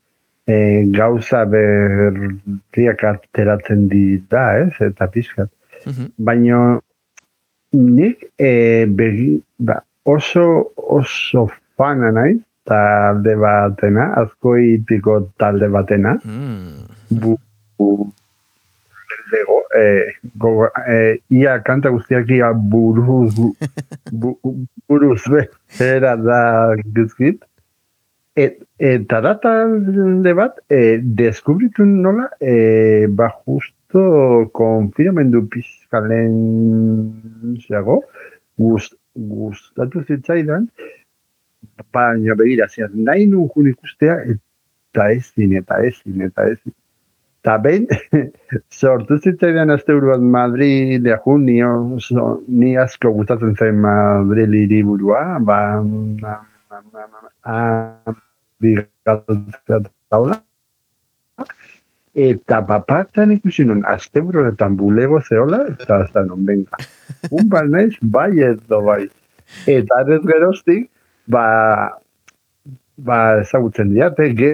eh, 0.52 0.84
gauza 0.92 1.46
berriak 1.46 3.04
ateratzen 3.14 3.88
dira, 3.88 4.44
ez, 4.66 4.74
eta 4.90 5.08
pixkat. 5.08 5.48
Mhm. 5.86 6.12
Baina 6.20 6.80
nik 7.74 8.26
e, 8.40 8.86
begi, 8.86 9.42
ba, 9.60 9.82
oso 10.06 10.72
oso 10.76 11.48
fana 11.78 12.12
naiz 12.12 12.40
talde 12.66 13.36
batena, 13.36 14.14
azkoitiko 14.22 15.32
talde 15.40 15.68
batena, 15.74 16.20
Mm. 16.26 16.86
bu, 17.12 17.38
bu 17.80 18.10
lego, 19.32 19.62
e, 19.76 20.14
go, 20.36 20.68
e, 20.88 21.20
ia 21.30 21.60
kanta 21.64 21.90
guztiak 21.90 22.30
ia 22.30 22.52
buruz, 22.54 23.36
bu, 23.36 23.56
buruz 24.90 25.24
behera 25.32 26.16
da 26.18 26.76
guzkit. 26.86 27.42
Et, 28.36 28.60
eta 28.80 29.22
da 29.22 29.34
talde 29.40 30.34
bat, 30.36 30.60
e, 30.70 31.00
deskubritu 31.04 31.86
nola, 31.86 32.30
e, 32.40 33.08
ba 33.08 33.28
justo 33.46 33.76
konfinamendu 34.54 35.44
pizkalen 35.52 36.36
zeago, 37.68 38.02
gust, 38.58 38.96
gustatu 39.16 40.04
zitzaidan, 40.08 40.68
baina 41.94 42.36
begira, 42.36 42.68
zian, 42.70 42.92
nahi 43.08 43.26
nukun 43.28 43.72
ikustea, 43.72 44.20
eta 44.32 45.10
ezin, 45.16 45.58
eta 45.60 45.82
ezin, 45.88 46.22
eta 46.28 46.48
ezin. 46.54 46.76
Eta 47.42 47.58
behin, 47.58 47.88
sortu 48.82 49.18
zitzaidan 49.18 49.74
azte 49.74 49.96
bat 49.98 50.22
Madrid, 50.22 51.08
junio, 51.26 51.72
so, 52.00 52.44
ni 52.48 52.76
asko 52.78 53.12
gustatzen 53.16 53.56
zen 53.58 53.82
Madrid 53.82 54.54
ba, 55.48 55.60
na, 56.22 56.38
na, 56.72 57.08
na, 57.46 58.16
bigatzea 58.62 59.82
taula. 60.10 60.38
Eta 62.12 62.60
papatzen 62.68 63.32
ikusi 63.38 63.64
nun, 63.64 63.86
azte 63.88 64.20
honetan 64.20 64.76
bulego 64.76 65.22
zeola, 65.22 65.64
eta 65.72 66.02
azta 66.04 66.26
non, 66.28 66.44
venga. 66.46 66.80
Un 67.32 67.48
bat 67.50 67.70
naiz, 67.72 67.96
bai 68.02 68.32
edo 68.44 68.82
bai. 68.84 69.06
Eta 69.72 70.02
ez 70.08 70.20
geroztik, 70.28 70.90
ba, 71.32 71.46
ba, 73.02 73.18
ezagutzen 73.42 73.94
diate, 73.94 74.28
ge, 74.38 74.50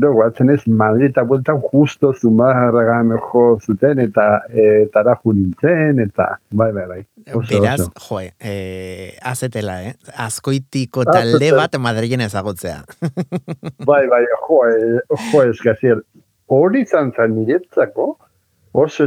dugu, 0.00 0.22
atzen 0.24 0.50
ez, 0.54 0.60
Madrita 0.66 1.24
bueltan 1.28 1.60
justo 1.68 2.12
zumarragan 2.14 3.12
jo 3.28 3.44
zuten, 3.60 4.00
eta 4.02 4.26
eta 4.48 5.04
raju 5.06 5.34
nintzen, 5.36 6.00
eta, 6.06 6.28
bai, 6.50 6.70
bai, 6.72 6.86
bai. 6.94 7.00
Oso, 7.34 7.48
Beraz, 7.52 7.80
oso. 7.80 7.92
joe, 8.08 8.32
eh, 8.40 9.18
azetela, 9.20 9.82
eh? 9.84 9.94
Azkoitiko 10.16 11.04
talde 11.04 11.52
bat 11.54 11.76
Madrilen 11.78 12.24
ezagutzea. 12.24 12.82
bai, 13.90 14.06
bai, 14.10 14.24
joe, 14.48 14.72
joe, 15.30 15.50
eskazier, 15.52 16.02
hori 16.48 16.82
izan 16.82 17.12
zan 17.16 17.34
niretzako, 17.36 18.16
oso, 18.72 19.06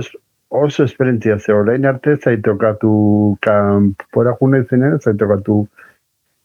oso 0.50 0.84
esperientzia 0.84 1.39
ze 1.39 1.54
orain 1.54 1.86
arte 1.86 2.15
zaitokatu 2.15 3.38
kanpora 3.42 4.36
june 4.39 4.63
zenen 4.70 5.00
zaitokatu 5.00 5.68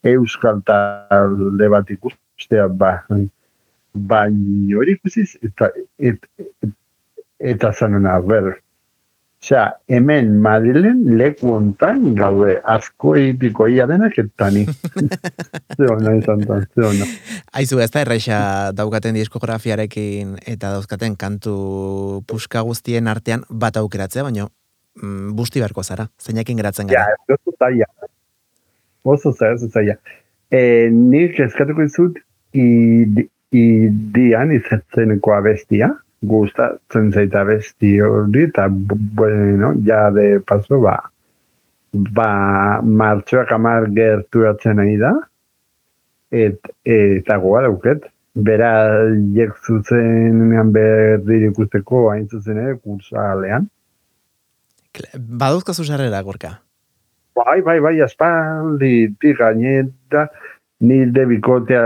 euskal 0.05 0.63
talde 0.67 1.69
bat 1.69 1.91
ikustea 1.91 2.69
ba 2.69 2.93
baina 3.95 4.77
hori 4.77 4.97
ikusiz 4.99 5.37
eta 5.43 5.71
et, 5.99 6.27
et, 6.39 6.75
eta 7.39 7.73
zanona 7.73 8.21
ber 8.21 8.57
Osea, 9.41 9.81
hemen 9.89 10.35
Madrilen 10.45 10.99
leku 11.17 11.55
ontan 11.55 12.11
gaude 12.15 12.59
asko 12.69 13.15
egitiko 13.17 13.71
ia 13.73 13.87
denak 13.89 14.19
eta 14.21 14.51
ni. 14.53 14.67
ze 15.79 15.89
hona 15.89 16.13
izan 16.19 16.45
da, 16.45 16.59
ze 16.61 16.85
hona. 16.85 17.09
Aizu, 17.57 17.81
ez 17.81 17.89
da 17.95 18.03
erraixa 18.05 18.41
daukaten 18.77 19.17
diskografiarekin 19.17 20.35
eta 20.45 20.75
dauzkaten 20.75 21.17
kantu 21.17 21.55
puska 22.29 22.61
guztien 22.69 23.09
artean 23.09 23.47
bat 23.49 23.81
aukeratzea, 23.81 24.27
baina 24.29 24.45
mm, 25.01 25.33
busti 25.41 25.65
beharko 25.65 25.87
zara, 25.89 26.11
zeinekin 26.21 26.61
geratzen 26.61 26.93
gara. 26.93 27.09
Ja, 27.09 27.33
ez 27.33 27.41
dut 27.41 27.57
zaila. 27.57 27.89
Oso 29.09 29.33
zaila, 29.33 29.57
oso 29.57 29.73
zaila. 29.73 29.97
E, 30.53 30.93
nik 30.93 31.41
eskatuko 31.41 31.89
izut, 31.89 32.21
idian 32.53 34.53
izatzen 34.53 35.17
abestia, 35.17 35.95
gustatzen 36.23 37.11
zaita 37.13 37.45
besti 37.49 37.95
hori, 38.05 38.45
eta, 38.49 38.69
bueno, 38.71 39.73
ja 39.87 40.11
de 40.11 40.41
paso, 40.47 40.81
ba, 40.85 40.97
ba, 41.93 42.31
martxoak 42.85 43.53
amar 43.57 43.89
gerturatzen 43.97 44.77
nahi 44.77 44.97
da, 45.01 45.15
et, 46.31 46.61
eta 46.85 47.39
goa 47.43 47.65
dauket, 47.67 48.05
bera 48.35 48.73
jek 49.35 49.57
zuzenean 49.67 50.73
berdi 50.73 51.47
ikusteko 51.49 52.09
hain 52.13 52.29
zuzen 52.29 52.61
ere 52.63 52.77
kursa 52.79 53.33
alean. 53.33 53.69
Baduzko 55.15 55.73
zuzarrera, 55.73 56.21
gorka? 56.23 56.59
Bai, 57.35 57.61
bai, 57.63 57.79
bai, 57.81 57.95
aspaldi, 58.05 59.15
gaineta, 59.39 60.29
ni 60.81 61.05
de 61.13 61.27
bikotea 61.29 61.85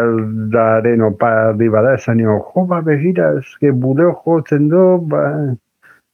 daren 0.54 1.02
oparri 1.02 1.68
bada, 1.68 1.96
esan 1.98 2.20
nio, 2.20 2.38
jo, 2.52 2.64
ba, 2.70 2.80
begira, 2.86 3.32
eske 3.40 3.72
budeo 3.84 4.12
jotzen 4.22 4.68
do, 4.70 4.84
ba, 5.10 5.24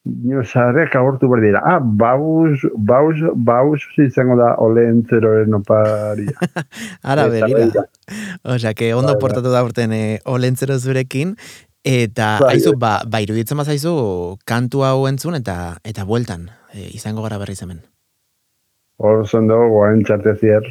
nio, 0.09 0.45
zarrek 0.45 0.97
agortu 0.97 1.29
behar 1.29 1.45
dira. 1.45 1.63
Ah, 1.69 1.79
bauz, 1.81 2.65
bauz, 2.91 3.19
bauz, 3.37 3.81
izango 4.01 4.39
da, 4.41 4.55
ole 4.65 4.87
entzeroren 4.95 5.61
oparia. 5.61 6.37
Ara, 7.13 7.29
begira. 7.29 7.85
Osa, 8.45 8.73
que 8.73 8.95
ondo 8.95 9.13
bai, 9.13 9.19
bai. 9.19 9.23
portatu 9.27 9.53
da 9.53 9.65
urten 9.67 9.93
eh, 9.93 10.19
ole 10.25 10.49
entzero 10.49 10.79
zurekin, 10.81 11.37
eta, 11.85 12.39
bai, 12.41 12.55
aizu, 12.57 12.79
ba, 12.81 12.97
ba, 13.05 13.21
iruditzen 13.21 13.61
bazaizu, 13.61 13.95
kantu 14.49 14.89
hau 14.89 15.05
entzun, 15.13 15.37
eta, 15.37 15.77
eta 15.85 16.09
bueltan, 16.09 16.49
eh, 16.73 16.89
izango 16.97 17.29
gara 17.29 17.37
berri 17.37 17.61
zemen. 17.61 17.85
Hor 19.01 19.27
zondo, 19.29 19.67
guain 19.69 20.01
txartezier. 20.05 20.65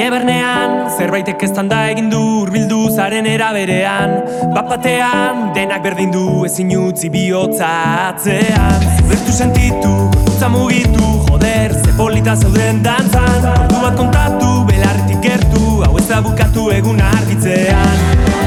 Zerbaitek 0.00 1.42
ez 1.44 1.50
da 1.52 1.78
egin 1.90 2.08
du 2.10 2.20
urbildu 2.42 2.88
zaren 2.90 3.26
eraberean 3.26 4.14
Bapatean 4.54 5.52
denak 5.54 5.82
berdin 5.82 6.10
du 6.10 6.44
ezin 6.46 6.72
utzi 6.78 7.10
bihotza 7.10 7.68
atzean. 8.08 8.80
Bertu 9.08 9.32
sentitu, 9.32 9.92
utza 10.24 10.48
mugitu, 10.48 11.04
joder, 11.28 11.74
ze 11.84 11.92
polita 11.98 12.34
zauden 12.34 12.82
dantzan. 12.82 13.44
Ordu 13.44 13.80
bat 13.84 13.96
kontatu, 13.96 14.50
belarritik 14.66 15.20
gertu, 15.20 15.82
hau 15.84 15.96
ez 15.98 16.08
da 16.08 16.22
bukatu 16.24 16.70
egun 16.70 17.00
argitzean 17.00 18.39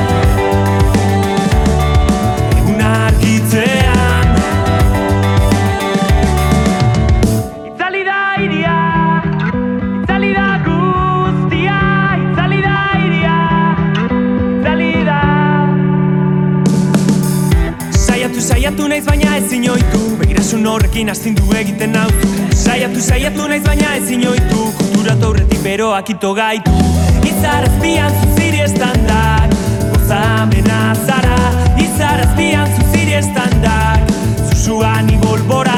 Begirasun 20.64 20.80
horrekin 20.80 21.10
astindu 21.10 21.56
egiten 21.60 21.92
nautu 21.92 22.28
Saiatu, 22.56 23.02
saiatu 23.02 23.48
naiz 23.50 23.64
baina 23.66 23.96
ezin 23.98 24.24
oitu 24.28 24.70
Kulturatu 24.78 25.26
aurretik 25.28 25.60
beroak 25.64 26.10
ito 26.14 26.32
gaitu. 26.34 26.72
Izarazpian 27.28 28.16
zuziri 28.22 28.62
estandak 28.64 29.52
Gozamena 29.92 30.96
zara. 31.06 31.36
Izarazpian 31.84 32.72
zuziri 32.78 33.20
estandak 33.20 34.16
Zuzuan 34.54 35.12
ibolbora 35.12 35.73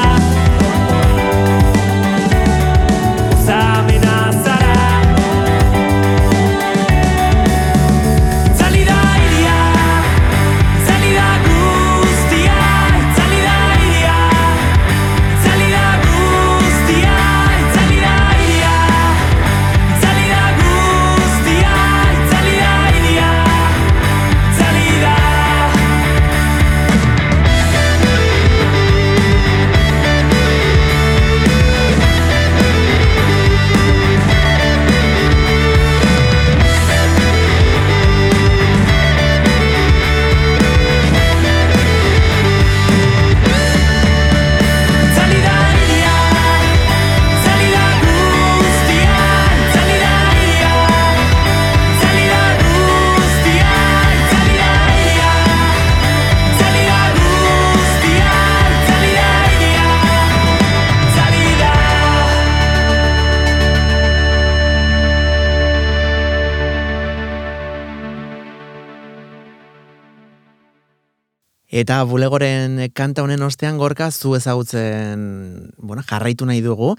Eta 71.76 71.98
bulegoren 72.08 72.78
kanta 72.96 73.20
honen 73.20 73.42
ostean 73.44 73.76
gorka 73.76 74.08
zu 74.10 74.32
ezagutzen, 74.38 75.74
bueno, 75.76 76.00
jarraitu 76.08 76.46
nahi 76.48 76.62
dugu 76.64 76.94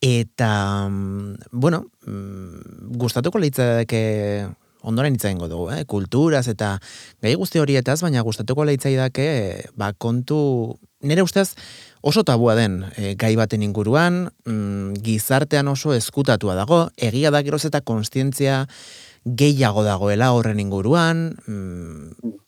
eta 0.00 0.88
bueno, 1.52 1.82
mm, 2.06 2.96
gustatuko 2.96 3.42
leitzake 3.42 4.00
ondoren 4.80 5.14
hitza 5.14 5.34
dugu, 5.34 5.68
eh? 5.70 5.84
kulturaz 5.84 6.46
eta 6.48 6.78
gai 7.20 7.34
guzti 7.34 7.60
horietaz, 7.60 8.00
baina 8.00 8.22
gustatuko 8.22 8.64
leitzaidake 8.64 9.68
ba 9.76 9.92
kontu 9.92 10.78
nire 11.02 11.22
ustez 11.22 11.54
oso 12.00 12.24
tabua 12.24 12.54
den 12.54 12.86
e, 12.96 13.14
gai 13.14 13.36
baten 13.36 13.62
inguruan, 13.62 14.30
mm, 14.46 15.02
gizartean 15.04 15.68
oso 15.68 15.92
eskutatua 15.92 16.54
dago, 16.54 16.88
egia 16.96 17.30
da 17.30 17.42
geroz 17.42 17.66
eta 17.66 17.82
konstientzia 17.82 18.66
gehiago 19.24 19.84
dagoela 19.84 20.32
horren 20.32 20.58
inguruan, 20.58 21.36
mm, 21.46 22.40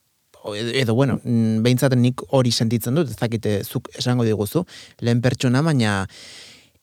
edo 0.52 0.94
bueno, 0.94 1.20
mm, 1.22 1.62
behintzat 1.64 1.94
nik 1.96 2.20
hori 2.28 2.52
sentitzen 2.52 2.94
dut, 2.94 3.08
ez 3.08 3.16
dakite 3.16 3.62
zuk 3.64 3.88
esango 3.96 4.26
diguzu, 4.26 4.64
lehen 5.00 5.22
pertsona, 5.24 5.62
baina 5.64 6.02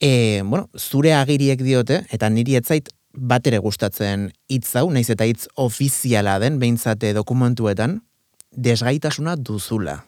e, 0.01 0.41
bueno, 0.43 0.67
zure 0.77 1.13
agiriek 1.13 1.61
diote, 1.61 2.01
eta 2.09 2.29
niri 2.29 2.57
etzait 2.57 2.89
bat 3.13 3.45
ere 3.47 3.59
gustatzen 3.61 4.29
hitz 4.49 4.75
hau, 4.79 4.87
naiz 4.91 5.09
eta 5.13 5.27
hitz 5.27 5.47
ofiziala 5.59 6.39
den, 6.41 6.57
behintzate 6.59 7.13
dokumentuetan, 7.13 7.99
desgaitasuna 8.51 9.35
duzula. 9.37 10.01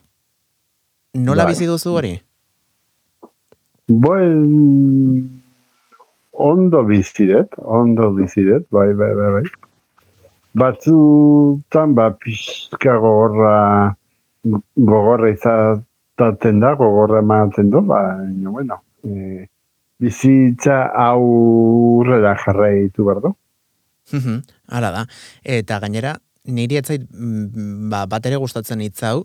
Nola 1.13 1.46
bai. 1.46 1.54
bizi 1.54 1.68
duzu 1.70 1.94
hori? 1.94 2.13
Buen, 3.88 5.28
ondo 6.32 6.82
biziret, 6.88 7.54
ondo 7.60 8.10
biziret, 8.18 8.66
bai, 8.72 8.94
bai, 8.98 9.12
bai, 9.20 9.30
bai. 9.38 9.46
Batzutan, 10.54 11.96
ba, 11.98 12.12
pixka 12.22 12.98
gogorra, 13.02 13.96
gogorra 14.78 15.32
izaten 15.34 16.60
da, 16.62 16.76
gogorra 16.78 17.24
ematen 17.24 17.72
du, 17.74 17.82
ba, 17.82 18.02
no, 18.30 18.52
bueno, 18.54 18.78
e, 19.02 19.48
bizitza 20.04 20.84
aurrera 21.08 22.36
jarraitu 22.44 23.08
behar 23.08 23.24
du. 23.24 23.34
Hala 24.68 24.92
da. 24.94 25.04
Eta 25.42 25.80
gainera, 25.82 26.13
niri 26.46 26.78
etzait 26.78 27.08
mm, 27.10 27.89
ba, 27.89 28.04
bat 28.12 28.26
ere 28.30 28.38
gustatzen 28.38 28.84
hitzau, 28.86 29.24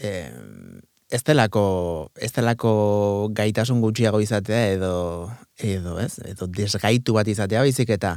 eh, 0.00 0.32
ez 1.12 1.22
delako, 1.22 1.66
ez 2.18 2.32
delako 2.34 2.72
gaitasun 3.36 3.78
gutxiago 3.84 4.18
izatea 4.24 4.64
edo, 4.72 4.96
edo, 5.62 6.00
ez? 6.02 6.16
Edo 6.26 6.50
desgaitu 6.50 7.14
bat 7.14 7.28
izatea 7.30 7.62
baizik 7.62 7.92
eta 7.94 8.16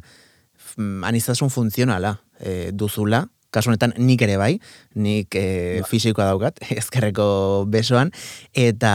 mm, 0.80 1.04
anistasun 1.12 1.54
funtzionala 1.54 2.16
e, 2.40 2.72
duzula, 2.74 3.26
kasu 3.52 3.72
honetan 3.72 3.94
nik 3.98 4.22
ere 4.22 4.38
bai, 4.42 4.54
nik 4.96 5.36
e, 5.36 5.82
fisikoa 5.90 6.30
daukat, 6.32 6.62
ezkerreko 6.82 7.66
besoan, 7.70 8.14
eta, 8.54 8.94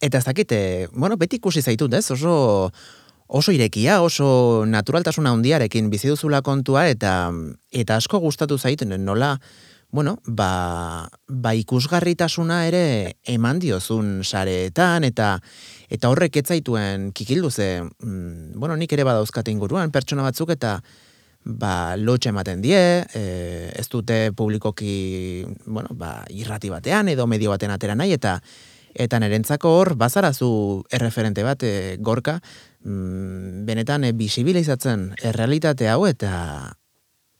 eta 0.00 0.20
ez 0.20 0.26
dakite, 0.26 0.60
bueno, 0.92 1.18
beti 1.20 1.40
ikusi 1.42 1.62
zaitut, 1.62 1.94
ez? 1.94 2.06
Oso, 2.14 2.70
oso 3.26 3.52
irekia, 3.52 4.00
oso 4.02 4.64
naturaltasuna 4.68 5.32
handiarekin 5.34 5.90
bizi 5.90 6.10
duzula 6.12 6.42
kontua 6.42 6.88
eta 6.92 7.32
eta 7.72 7.96
asko 7.96 8.20
gustatu 8.20 8.58
zaiten 8.58 8.92
nola 9.04 9.38
bueno, 9.94 10.18
ba, 10.26 11.08
ba 11.28 11.52
ikusgarritasuna 11.54 12.64
ere 12.66 13.14
eman 13.30 13.60
diozun 13.62 14.24
sareetan 14.26 15.06
eta 15.06 15.36
eta 15.86 16.10
horrek 16.10 16.40
etzaituen 16.40 17.12
kikildu 17.14 17.50
ze, 17.50 17.68
mm, 17.84 18.58
bueno, 18.58 18.74
nik 18.74 18.92
ere 18.92 19.04
badauzkate 19.06 19.54
inguruan 19.54 19.94
pertsona 19.94 20.26
batzuk 20.26 20.50
eta 20.50 20.80
ba, 21.44 21.96
lotxe 21.96 22.32
ematen 22.32 22.62
die, 22.64 22.78
e, 23.04 23.24
ez 23.76 23.86
dute 23.92 24.32
publikoki, 24.36 25.44
bueno, 25.66 25.92
ba, 25.92 26.22
irrati 26.32 26.72
batean 26.72 27.10
edo 27.12 27.26
medio 27.28 27.52
batean 27.52 27.74
atera 27.74 27.94
nahi, 27.94 28.16
eta 28.16 28.40
eta 28.94 29.18
nerentzako 29.18 29.72
hor, 29.74 29.94
bazarazu 29.98 30.48
erreferente 30.94 31.42
bat, 31.42 31.62
e, 31.66 31.96
gorka, 31.98 32.38
mm, 32.84 33.64
benetan 33.66 34.04
e, 34.04 34.12
bisibilizatzen 34.16 35.12
errealitate 35.22 35.90
hau, 35.90 36.04
eta 36.06 36.74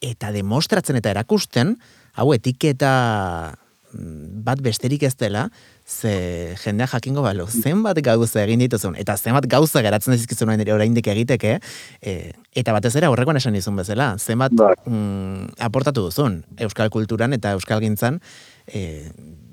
eta 0.05 0.33
demostratzen 0.35 0.99
eta 1.01 1.15
erakusten, 1.15 1.79
hau 2.19 2.33
etiketa 2.35 3.55
mm, 3.95 4.43
bat 4.45 4.61
besterik 4.61 5.07
ez 5.07 5.15
dela, 5.17 5.49
ze 5.87 6.57
jendea 6.57 6.87
jakingo 6.87 7.23
balo, 7.23 7.47
zenbat 7.47 8.01
gauza 8.01 8.43
egin 8.43 8.63
dituzun, 8.65 8.97
eta 8.97 9.17
zenbat 9.17 9.47
gauza 9.47 9.83
geratzen 9.85 10.17
dizkizun 10.17 10.49
oraindik 10.49 11.07
egiteke, 11.13 11.59
e, 12.01 12.33
eta 12.57 12.73
batez 12.73 12.95
ere 12.97 13.07
aurrekoan 13.07 13.37
esan 13.37 13.53
dizun 13.53 13.77
bezala, 13.77 14.17
zenbat 14.19 14.53
bai. 14.57 14.75
mm, 14.87 15.61
aportatu 15.61 16.07
duzun, 16.09 16.43
euskal 16.59 16.89
kulturan 16.91 17.33
eta 17.37 17.53
euskal 17.53 17.81
gintzan, 17.85 18.21
e, 18.67 19.11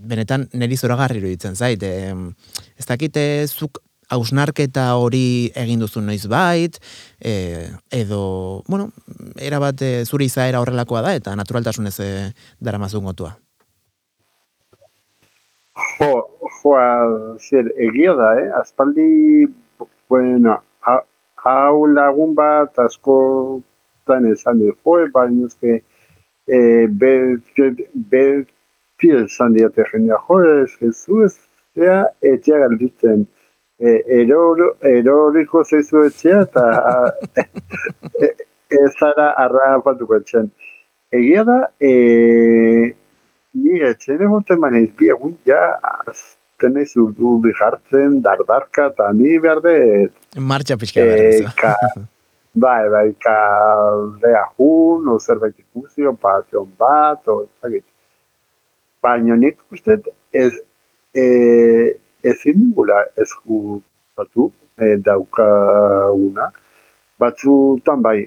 benetan 0.07 0.47
niri 0.53 0.77
zoragarri 0.77 1.19
iruditzen 1.19 1.55
zait, 1.55 1.83
e, 1.83 2.15
ez 2.79 2.85
dakite 2.87 3.45
zuk 3.47 3.83
hausnarketa 4.11 4.95
hori 4.99 5.51
egin 5.55 5.83
duzu 5.83 6.01
noiz 6.01 6.25
bait, 6.31 6.79
e, 7.19 7.69
edo, 7.91 8.63
bueno, 8.67 8.91
erabat 9.35 9.83
e, 9.83 9.93
zuri 10.05 10.31
izaera 10.31 10.63
horrelakoa 10.63 11.03
da, 11.03 11.15
eta 11.19 11.35
naturaltasunez 11.35 11.97
e, 11.99 12.11
dara 12.59 12.79
mazun 12.79 13.07
gotua. 13.07 13.35
Jo, 15.81 16.11
jo, 16.61 16.75
zer, 17.39 17.71
egia 17.87 18.13
da, 18.17 18.29
eh? 18.41 18.49
Azpaldi, 18.59 19.47
bueno, 20.09 20.57
hau 21.43 21.85
lagun 21.87 22.35
bat, 22.35 22.77
asko 22.79 23.61
esan 24.31 24.59
de, 24.59 24.71
jo, 24.83 24.97
baina 25.13 25.45
ezke, 25.47 25.81
e, 26.47 26.87
beti 28.11 29.13
esan 29.23 29.53
diate 29.55 29.85
jendea, 29.91 30.17
jo, 30.27 30.39
ez, 30.41 30.71
ez, 30.81 31.05
ez, 31.25 31.37
etxea 32.33 32.59
galditzen, 32.65 33.25
eroriko 33.81 35.63
zeizu 35.63 36.03
etxea 36.05 36.41
eta 36.45 36.65
ez 38.81 38.91
zara 38.99 39.31
arra 39.45 39.79
patuko 39.85 40.19
etxen. 40.19 40.51
Egia 41.11 41.43
da, 41.47 41.57
e, 41.79 42.93
ni 43.53 43.81
etxen 43.89 44.21
egoten 44.27 44.59
maneiz 44.59 44.89
bi 44.99 45.09
egun 45.15 45.35
ja 45.45 45.59
tenez 46.61 46.91
urdu 47.03 47.37
bihartzen, 47.43 48.21
dardarka 48.25 48.87
eta 48.91 49.11
ni 49.17 49.37
behar 49.43 49.61
de... 49.65 49.75
Martxa 50.51 50.77
pixka 50.77 51.01
e, 51.01 52.07
Bai, 52.53 52.89
bai, 52.91 53.13
ka 53.23 53.35
lea 54.21 54.43
jun, 54.57 55.07
o 55.07 55.17
zerbait 55.19 55.55
ikusio, 55.57 56.11
pasion 56.19 56.67
bat, 56.77 57.23
o 57.31 57.47
zagit. 57.61 57.85
Baina 59.01 59.37
nik 59.39 59.57
uste 59.71 59.95
ez, 60.35 60.51
e, 61.15 61.25
ezin 62.31 62.59
ningula 62.59 63.05
eskutatu 63.23 64.49
e, 64.75 64.97
daukaguna. 65.07 66.49
Batzutan 67.23 68.03
bai, 68.03 68.17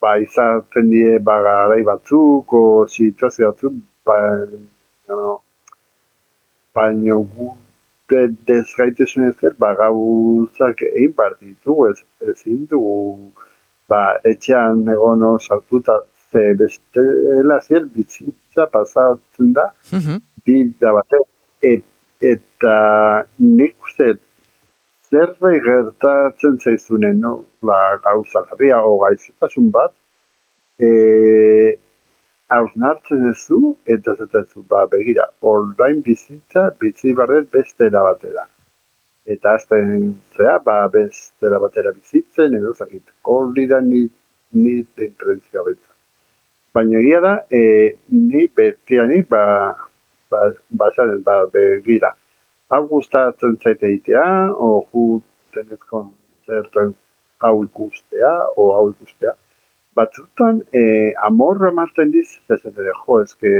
ba, 0.00 0.16
izaten 0.24 0.88
die 0.90 1.18
bagarai 1.28 1.82
batzuk, 1.84 2.56
o 2.56 2.64
situazio 2.88 3.52
batzuk, 3.52 3.76
ba, 3.76 3.93
baina 6.74 7.16
gute 7.36 8.20
dezgaitezen 8.48 9.28
ez 9.28 9.52
ba, 9.58 9.74
gauzak 9.80 10.82
egin 10.90 11.12
partitu, 11.12 11.86
ez, 11.90 11.98
ezin 12.30 12.66
dugu, 12.70 13.30
ba, 13.88 14.02
etxean 14.24 14.88
egono 14.96 15.38
sartuta, 15.38 16.00
ze 16.30 16.54
bestela 16.58 17.60
zer 17.62 17.84
bizitza 17.94 18.66
pasatzen 18.66 19.52
da, 19.52 19.66
mm 19.92 19.98
-hmm. 19.98 20.20
bi 20.44 20.56
da 20.80 20.92
batez, 20.92 21.26
eta 22.32 22.76
nik 23.38 23.74
uste 23.84 24.16
zerbait 25.10 25.62
gertatzen 25.62 26.58
zaizunen, 26.58 27.20
no? 27.20 27.44
La 27.62 27.96
gauza 28.04 28.40
jarria 28.48 28.78
o 28.82 28.98
gaizitasun 28.98 29.70
bat, 29.70 29.92
e, 30.78 30.88
hausnartzen 32.52 33.28
ez 33.30 33.46
du, 33.48 33.74
eta 33.86 34.14
zetezu, 34.18 34.64
ba, 34.68 34.84
begira, 34.90 35.28
ordain 35.40 36.02
bizitza, 36.04 36.68
bizi 36.80 37.14
barret 37.16 37.50
beste 37.52 37.90
batera. 37.94 38.46
Eta 39.24 39.54
azten 39.56 40.14
zea, 40.36 40.58
ba, 40.64 40.88
beste 40.92 41.50
batera 41.64 41.92
bizitzen, 41.92 42.56
edo 42.58 42.74
zakit, 42.74 43.04
hori 43.22 43.66
da 43.66 43.80
ni, 43.80 44.04
ni 44.52 44.74
denkrenzia 44.96 45.64
betza. 45.64 45.92
Baina 46.74 46.98
egia 46.98 47.20
da, 47.20 47.34
e, 47.50 47.96
ni 48.10 48.46
betianik, 48.48 49.28
ba, 49.30 49.44
ba, 50.30 50.50
basaren, 50.70 51.22
ba, 51.22 51.44
begira. 51.52 52.12
Hau 52.72 52.84
gustatzen 52.90 53.56
zaite 53.62 53.88
itea, 53.94 54.26
o 54.52 54.84
hu 54.90 55.22
tenez 55.54 55.80
konzertuen 55.88 56.94
hau 57.44 57.56
ikustea, 57.64 58.32
o 58.56 58.72
hau 58.74 58.90
ikustea. 58.90 59.34
Batzutan, 59.94 60.62
eh, 60.72 61.14
amorra 61.22 61.70
marten 61.72 62.10
diz, 62.10 62.28
ez 62.50 62.60
ere, 62.66 62.92
jo, 63.04 63.20
ez 63.22 63.34
que 63.34 63.52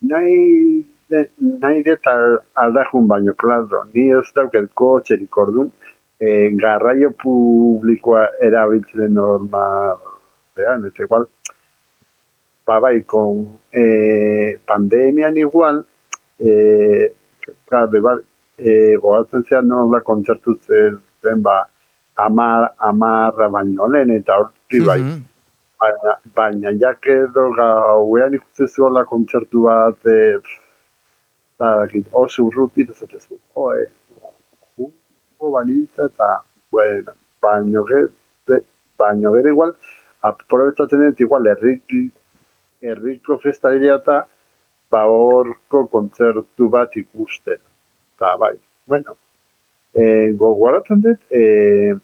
nahi, 0.00 0.84
de, 1.10 1.24
nahi 1.62 1.82
deta 1.82 2.14
aldajun 2.62 3.08
baino, 3.10 3.34
klaro, 3.34 3.82
ni 3.94 4.08
ez 4.14 4.28
dauket 4.36 4.70
kotxerik 4.78 5.36
orduan, 5.36 5.72
eh, 6.20 6.50
garraio 6.62 7.10
publikoa 7.24 8.28
erabiltzen 8.48 9.14
norma, 9.18 9.64
behan, 10.54 10.86
ez 10.86 10.94
igual, 11.02 11.26
ba 12.66 12.78
bai, 12.84 13.02
con 13.02 13.58
eh, 13.72 14.60
pandemian 14.66 15.36
igual, 15.36 15.86
eh, 16.38 17.14
claro, 17.66 18.02
ba, 18.02 18.14
eh, 18.58 18.94
goatzen 19.02 19.42
zean 19.48 19.66
nola 19.68 20.02
kontzertu 20.06 20.54
zen, 20.62 21.42
ba, 21.42 21.64
amar, 22.14 22.74
amarra 22.78 23.48
baino 23.48 23.88
lehen, 23.88 24.14
eta 24.20 24.38
horti 24.38 24.80
bai. 24.86 25.00
Mm 25.00 25.10
-hmm. 25.10 25.37
Baina, 25.78 26.14
baina 26.34 26.72
jak 26.80 27.06
edo 27.06 27.50
gauean 27.56 28.34
ikutzen 28.34 28.68
zuela 28.68 29.04
kontzertu 29.06 29.62
bat, 29.66 30.06
e, 30.06 30.38
dakit, 31.62 32.08
oso 32.12 32.48
urruti, 32.48 32.82
eta 32.82 32.94
zatezu, 32.94 33.38
joe, 33.54 33.84
jungo 34.76 35.52
banitza, 35.54 36.08
eta, 36.10 36.30
bueno, 36.74 37.14
baino 37.42 37.84
gero, 37.90 38.58
baino 38.98 39.32
gero 39.36 39.54
igual, 39.54 39.76
aprobetzatzen 40.30 41.04
dut 41.04 41.22
igual, 41.26 41.46
errik, 41.54 41.94
herriko 42.82 43.38
festaria 43.38 43.94
eta 44.00 44.18
ba 44.90 45.04
horko 45.06 45.86
kontzertu 45.92 46.68
bat 46.74 46.96
ikusten. 46.96 47.60
Eta 48.16 48.34
bai, 48.42 48.54
bueno, 48.86 49.14
e, 49.94 50.32
gogoratzen 50.42 51.02
dut, 51.06 51.22
e, 51.30 51.94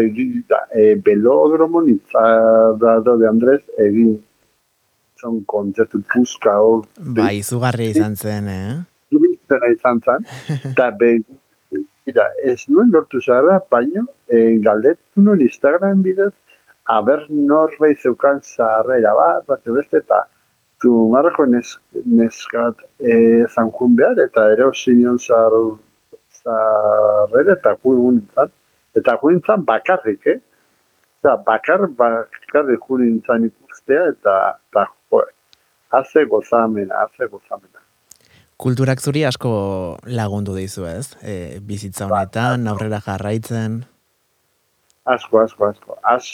begita, 0.00 0.64
e, 0.72 0.94
belodromo 1.06 1.84
nitzarrado 1.86 3.18
de 3.20 3.28
Andrés 3.28 3.62
egin 3.78 4.16
zon 5.20 5.42
kontzertu 5.44 6.00
puzka 6.12 6.56
Bai, 7.18 7.36
izugarri 7.42 7.90
izan 7.94 8.16
zen, 8.16 8.48
eh? 8.48 8.80
Zubiztena 9.12 9.70
izan 9.76 10.00
zen, 10.06 10.26
eta 10.72 10.90
Ira, 12.10 12.26
ez 12.42 12.64
nuen 12.68 12.90
lortu 12.94 13.20
zara, 13.20 13.60
baino, 13.70 14.02
e, 14.26 14.56
galdetu 14.64 15.22
nuen 15.24 15.40
Instagram 15.44 16.02
bidez, 16.06 16.34
aber 16.94 17.20
norbait 17.28 17.98
zeukan 18.02 18.38
zaharrera 18.42 19.12
bat, 19.18 19.44
bat 19.50 19.62
beste, 19.76 19.96
eta 20.00 20.18
tu 20.82 20.90
marrako 21.12 21.42
nes, 21.52 21.68
neskat 22.20 22.76
e, 22.98 23.10
zankun 23.54 23.90
behar, 24.00 24.16
eta 24.24 24.40
ere 24.54 24.64
osinion 24.70 25.18
zaharrera, 25.26 27.52
eta 27.58 27.70
kuintzan, 27.84 28.48
eta 28.96 29.16
kuintzan 29.20 29.64
bakarrik, 29.66 30.26
eh? 30.26 30.38
Eta 31.20 31.36
bakar, 31.46 31.84
bakarrik 31.98 32.80
kuintzan 32.86 33.44
ikustea, 33.50 34.08
eta, 34.14 34.36
eta 34.70 34.86
jo, 35.12 35.22
haze 35.92 36.24
gozamena, 36.24 37.04
haze 37.04 37.28
gozamena. 37.28 37.84
Kulturak 38.60 39.00
zuri 39.00 39.24
asko 39.24 39.50
lagundu 40.04 40.54
dizu 40.56 40.84
ez? 40.84 41.14
E, 41.24 41.34
bizitza 41.64 42.08
honetan, 42.08 42.66
aurrera 42.68 43.00
jarraitzen? 43.04 43.80
Asko, 45.08 45.40
asko, 45.40 45.70
asko. 45.70 45.96
Az, 46.04 46.26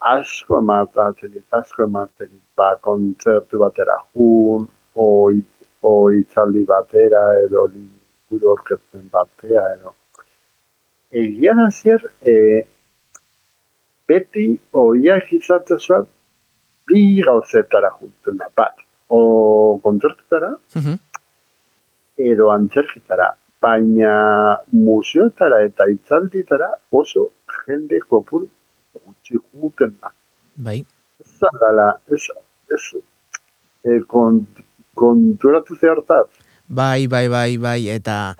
asko 0.00 0.58
ematen 0.62 1.32
dit, 1.34 1.44
asko 1.52 1.84
ematen 1.84 2.30
dit, 2.30 2.42
ba, 2.56 2.72
kontzertu 2.86 3.60
batera 3.60 3.98
jun, 4.16 4.64
oi, 4.96 5.42
oi 5.84 6.20
itzaldi 6.22 6.64
batera, 6.68 7.22
edo 7.44 7.66
liburu 7.74 8.54
orkesten 8.56 9.08
batera, 9.12 9.66
edo. 9.76 9.94
Egia 11.12 11.54
nazier, 11.54 12.00
e, 12.22 12.64
beti 14.08 14.44
oiak 14.72 15.32
izatea 15.34 15.78
zuat, 15.78 16.06
bi 16.86 17.22
gauzetara 17.22 17.90
juntzen 17.98 18.38
da, 18.38 18.46
bat, 18.56 18.76
o 19.08 19.78
kontzertutara, 19.82 20.52
Mhm. 20.76 20.94
edo 22.18 22.50
antzerkitara, 22.50 23.34
baina 23.62 24.58
museotara 24.72 25.62
eta 25.64 25.86
itzalditara 25.88 26.70
oso 26.92 27.30
jende 27.66 28.00
kopuru 28.08 28.48
gutxi 28.94 29.38
juten 29.60 29.96
da. 30.00 30.10
Bai, 30.56 30.84
Ez 31.20 31.38
dala, 31.60 31.98
ez, 32.10 32.26
ez, 32.74 32.84
e, 33.84 34.00
kont, 34.06 34.46
konturatu 34.94 35.76
zehartaz. 35.76 36.26
bai, 36.68 37.06
bai, 37.06 37.28
bai, 37.28 37.56
bai, 37.58 37.88
eta 37.88 38.34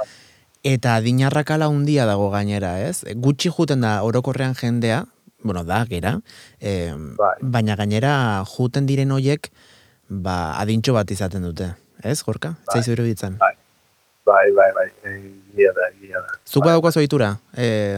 eta 0.62 0.96
adinarrakala 0.96 1.66
handia 1.66 2.06
dago 2.06 2.30
gainera, 2.30 2.80
ez? 2.84 3.04
Gutxi 3.16 3.50
juten 3.50 3.80
da 3.80 4.02
orokorrean 4.04 4.54
jendea, 4.54 5.06
bueno, 5.42 5.64
da, 5.64 5.84
gera, 5.88 6.20
e, 6.60 6.92
Bai. 7.16 7.36
baina 7.40 7.76
gainera 7.76 8.44
juten 8.44 8.86
diren 8.86 9.10
hoiek, 9.10 9.50
ba, 10.08 10.56
adintxo 10.60 10.92
bat 10.92 11.10
izaten 11.10 11.42
dute, 11.42 11.74
ez, 12.02 12.22
Gorka? 12.22 12.48
Bai. 12.66 12.74
Zaizu 12.74 12.92
iruditzen. 12.92 13.38
Bai. 13.40 13.54
Bai, 14.28 14.52
bai, 14.54 14.70
bai, 14.76 14.88
egia 15.08 15.72
da, 15.74 15.88
egia 15.96 16.20
da. 16.20 16.28
Zuk 16.44 16.64
badaukazu 16.64 17.00
ohitura, 17.00 17.38
e, 17.56 17.96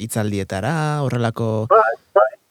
itzaldietara, 0.00 1.02
horrelako... 1.04 1.68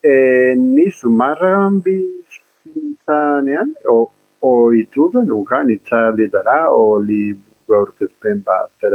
E, 0.06 0.54
ni 0.56 0.92
zumarran 0.94 1.82
bizitzanean, 1.84 3.74
o, 3.90 4.12
o 4.46 4.72
itudu 4.72 5.26
nukan 5.26 5.70
itzalditara, 5.74 6.70
o 6.72 7.02
liburu 7.02 7.76
aurkezpen 7.82 8.44
bat 8.46 8.70
zer. 8.80 8.94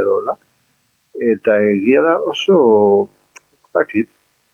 Eta 1.13 1.59
egia 1.61 2.01
da 2.01 2.17
oso, 2.19 2.57
zakit, 3.73 4.09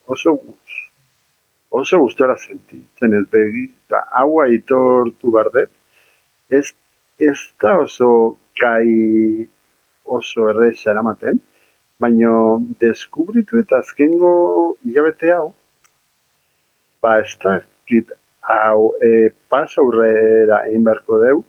oso 0.07 0.35
guz, 0.35 0.79
oso 1.71 1.99
gustora 1.99 2.35
sentitzen 2.37 3.15
ez 3.15 3.25
begi, 3.31 3.69
eta 3.87 4.03
hau 4.19 4.41
aitortu 4.43 5.31
bardet, 5.31 5.71
ez, 6.49 6.73
ez 7.19 7.37
da 7.61 7.77
oso 7.85 8.09
gai 8.59 9.47
oso 10.03 10.49
erreza 10.49 10.91
eramaten, 10.91 11.39
baina 11.99 12.31
deskubritu 12.81 13.59
eta 13.59 13.79
azkengo 13.83 14.33
hilabete 14.83 15.31
hau, 15.35 15.53
ba 17.01 17.19
ez 17.23 17.35
da, 17.43 17.59
kit, 17.87 18.11
hau, 18.49 18.93
e, 19.03 19.29
pas 19.49 19.77
aurrera 19.77 20.63
egin 20.67 20.83
beharko 20.87 21.19
deu, 21.23 21.43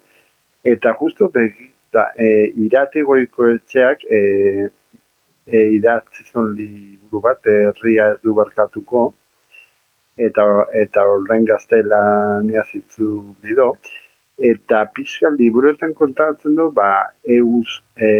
eta 0.65 0.93
justo 0.99 1.31
begita, 1.35 2.11
e, 2.15 2.51
irati 2.67 3.03
goiko 3.07 3.49
etxeak, 3.57 4.05
e, 4.07 4.69
e, 5.51 5.65
idatzi 5.77 6.25
zon 6.33 6.55
liburu 6.57 7.23
bat, 7.25 7.47
herria 7.47 8.13
ez 8.15 8.21
du 8.25 8.35
barkatuko, 8.39 9.09
eta 10.29 10.45
eta 10.83 11.05
horren 11.09 11.47
gaztelania 11.49 12.65
zitzu 12.71 13.11
bido, 13.43 13.73
eta 14.39 14.85
pixka 14.95 15.31
liburuetan 15.37 15.95
kontatzen 15.95 16.57
du, 16.57 16.71
ba, 16.77 16.91
eus, 17.39 17.81
e, 17.97 18.11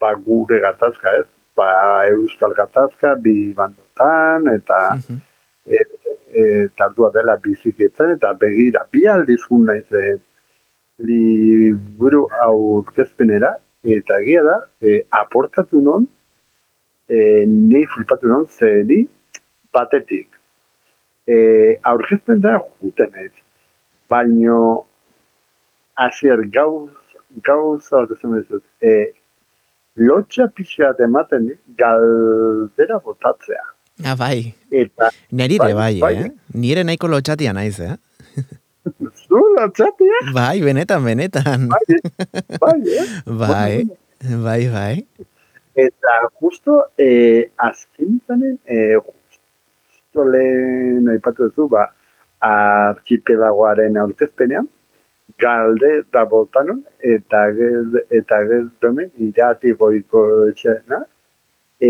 ba, 0.00 0.14
gure 0.14 0.60
gatazka, 0.64 1.18
ez? 1.20 1.26
Ba, 1.56 1.70
euskal 2.12 2.54
gatazka, 2.56 3.14
bi 3.20 3.52
bandotan, 3.56 4.48
eta 4.54 4.80
Mhm. 4.96 5.20
e, 5.66 5.84
e, 6.32 6.42
tardua 6.76 7.10
dela 7.10 7.36
biziketzen, 7.36 8.10
eta 8.16 8.32
begira, 8.34 8.86
bi 8.92 9.06
aldiz 9.06 9.40
jun 9.48 9.64
naiz 9.66 9.86
e, 9.92 10.18
liburu 10.98 12.26
aurkezpenera, 12.42 13.56
eta 13.86 14.20
egia 14.22 14.42
da, 14.42 14.56
e, 14.82 15.02
aportatu 15.14 15.80
non, 15.82 16.06
e, 17.08 17.44
ni 17.46 17.84
flipatu 17.86 18.28
non, 18.28 18.46
ze 18.50 18.82
ni 18.84 19.04
batetik. 19.74 20.28
E, 21.26 21.36
aurkezpen 21.82 22.40
da 22.40 22.58
juten 22.82 23.14
ez, 23.22 23.32
baino 24.10 24.86
hasier 25.98 26.42
gauz, 26.54 26.90
gauza 27.46 28.02
bat 28.02 28.16
esan 28.16 28.36
bezut, 28.38 28.64
e, 28.82 29.12
lotxa 29.96 30.48
pixka 30.54 30.92
bat 30.92 31.00
ematen 31.06 31.50
galdera 31.78 33.00
botatzea. 33.04 33.64
Ah, 34.04 34.12
bai, 34.14 34.52
Eta 34.70 35.08
nerire 35.32 35.72
bai, 35.72 35.94
Bai, 36.00 36.14
eh? 36.26 36.30
Nire 36.52 36.82
nahiko 36.84 37.08
lotxatia 37.08 37.54
naiz, 37.56 37.78
eh? 37.80 37.94
Zu 39.36 39.44
lotxatia, 39.56 40.18
Bai, 40.34 40.60
benetan, 40.62 41.04
benetan. 41.04 41.68
bai, 41.68 41.84
bai, 42.60 42.80
eh? 43.00 43.06
Bai, 43.26 43.74
bai, 44.44 44.62
bai. 44.72 44.94
Eta 45.76 46.12
justo, 46.40 46.76
eh, 46.96 47.50
azken 47.56 48.20
zanen, 48.26 48.58
eh, 48.64 48.96
justo 48.96 50.24
lehen 50.24 51.08
aipatu 51.12 51.50
duzu, 51.50 51.68
ba, 51.68 51.84
archipelagoaren 52.40 53.98
aurkezpenean, 54.00 54.68
galde 55.38 55.90
da 56.12 56.24
botanon, 56.24 56.80
eta 57.00 57.42
gez, 57.58 58.00
eta 58.20 58.40
gez 58.48 58.64
domen, 58.80 59.10
irati 59.28 59.74
boiko 59.76 60.22
etxena, 60.48 61.02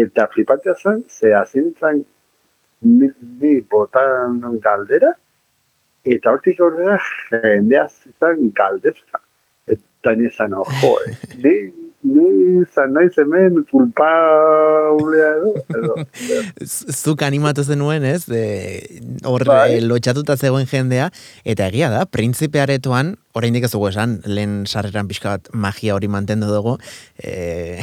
eta 0.01 0.27
flipatia 0.35 0.75
zen, 0.75 1.05
ze 1.09 1.31
azken 1.43 1.71
zan, 1.79 2.03
ni, 2.83 3.13
ni 3.39 3.61
botanon 3.61 4.59
galdera, 4.67 5.15
eta 6.07 6.33
hortik 6.33 6.61
aurrera 6.63 6.99
jendea 7.31 7.87
zizan 7.91 8.53
galdezka. 8.57 9.21
Eta 9.67 10.15
nizan, 10.15 10.55
ojo, 10.55 10.93
eh, 11.07 11.17
ni, 11.45 11.55
ni 12.07 12.63
zan 12.71 12.95
naiz 12.95 13.17
hemen 13.19 13.65
culpablea 13.71 15.33
edo, 15.41 15.53
edo, 15.75 15.97
Zuk 17.03 17.25
animatu 17.27 17.65
zenuen, 17.67 18.07
ez? 18.07 18.23
E, 18.31 18.45
hor 19.27 19.47
Bai. 19.49 19.81
lotxatuta 19.83 20.39
zegoen 20.39 20.71
jendea, 20.71 21.11
eta 21.45 21.67
egia 21.73 21.91
da, 21.91 22.05
printzipe 22.07 22.63
aretoan, 22.63 23.17
oraindik 23.37 23.67
ez 23.67 23.73
dugu 23.75 23.91
esan, 23.91 24.21
lehen 24.25 24.63
sarreran 24.65 25.09
pixka 25.11 25.35
bat 25.35 25.51
magia 25.53 25.97
hori 25.97 26.09
mantendu 26.09 26.49
dugu, 26.49 26.77
e, 27.21 27.81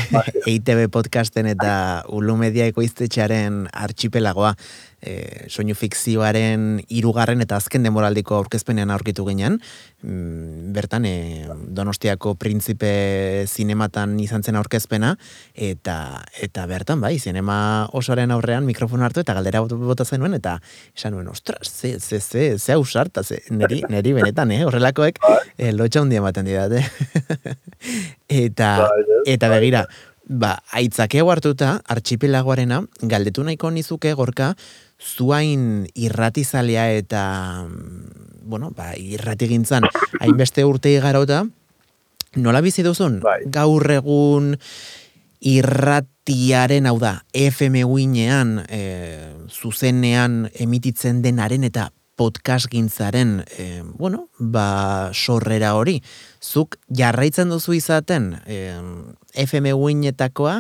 EITB 0.48 0.88
podcasten 0.94 1.50
eta 1.52 1.76
Ulu 2.10 2.38
Media 2.40 2.66
ekoiztetxearen 2.72 3.68
archipelagoa, 3.86 4.56
e, 5.04 5.46
soinu 5.52 5.76
fikzioaren 5.78 6.82
hirugarren 6.88 7.44
eta 7.44 7.60
azken 7.60 7.86
demoraldiko 7.86 8.38
aurkezpenean 8.40 8.94
aurkitu 8.96 9.26
ginen, 9.28 9.60
mm, 10.02 10.72
bertan 10.74 11.06
e, 11.06 11.16
Donostiako 11.74 12.34
printzipe 12.40 13.46
zinematan 13.46 14.16
izan 14.24 14.44
zen 14.44 14.58
aurkezpena, 14.58 15.14
eta 15.54 15.98
eta 16.42 16.66
bertan 16.72 17.04
bai, 17.04 17.18
zinema 17.20 17.90
osoaren 17.94 18.34
aurrean 18.34 18.66
mikrofono 18.66 19.06
hartu 19.06 19.22
eta 19.22 19.38
galdera 19.38 19.62
bot- 19.62 19.78
bota 19.78 20.06
zenuen, 20.08 20.34
eta 20.40 20.58
esan 20.96 21.14
nuen, 21.14 21.30
ostras, 21.30 21.70
ze, 21.70 22.00
ze, 22.00 22.20
ze, 22.20 22.58
ze 22.58 22.74
ausarta, 22.74 23.24
ze, 23.24 23.44
neri, 23.52 23.84
neri 23.90 24.18
benetan, 24.18 24.52
eh? 24.56 24.64
horrelakoek 24.66 25.22
eh, 25.58 25.72
lotxa 25.74 26.02
handia 26.02 26.22
ematen 26.24 26.48
didate. 26.48 26.84
eta, 28.44 28.72
Bai, 28.88 29.04
ez? 29.04 29.22
eta 29.36 29.50
begira, 29.54 29.86
ba, 30.28 30.58
aitzakeo 30.72 31.30
hartuta, 31.32 31.82
archipelagoarena, 31.88 32.84
galdetu 33.02 33.44
nahiko 33.44 33.72
nizuke 33.72 34.14
gorka, 34.14 34.54
zuain 35.00 35.88
irratizalea 35.96 36.90
eta, 36.96 37.24
bueno, 38.44 38.72
ba, 38.76 38.94
irrati 38.98 39.50
gintzan, 39.52 39.88
hainbeste 40.20 40.66
urte 40.66 40.94
igarota, 40.94 41.44
nola 42.36 42.62
bizi 42.62 42.84
duzun? 42.86 43.20
Bai. 43.24 43.42
Gaur 43.52 43.90
egun 43.92 44.54
irratiaren, 45.44 46.88
hau 46.88 46.98
da, 47.02 47.18
FM 47.36 47.84
uinean, 47.84 48.62
e, 48.72 49.34
zuzenean 49.52 50.48
emititzen 50.56 51.22
denaren 51.26 51.68
eta 51.68 51.90
podcast 52.16 52.70
gintzaren, 52.70 53.44
e, 53.58 53.82
bueno, 53.98 54.30
ba, 54.40 55.12
sorrera 55.14 55.74
hori. 55.76 56.02
Zuk 56.42 56.78
jarraitzen 56.90 57.50
duzu 57.50 57.74
izaten 57.78 58.34
e, 58.46 58.58
FM 59.46 59.74
uinetakoa, 59.74 60.60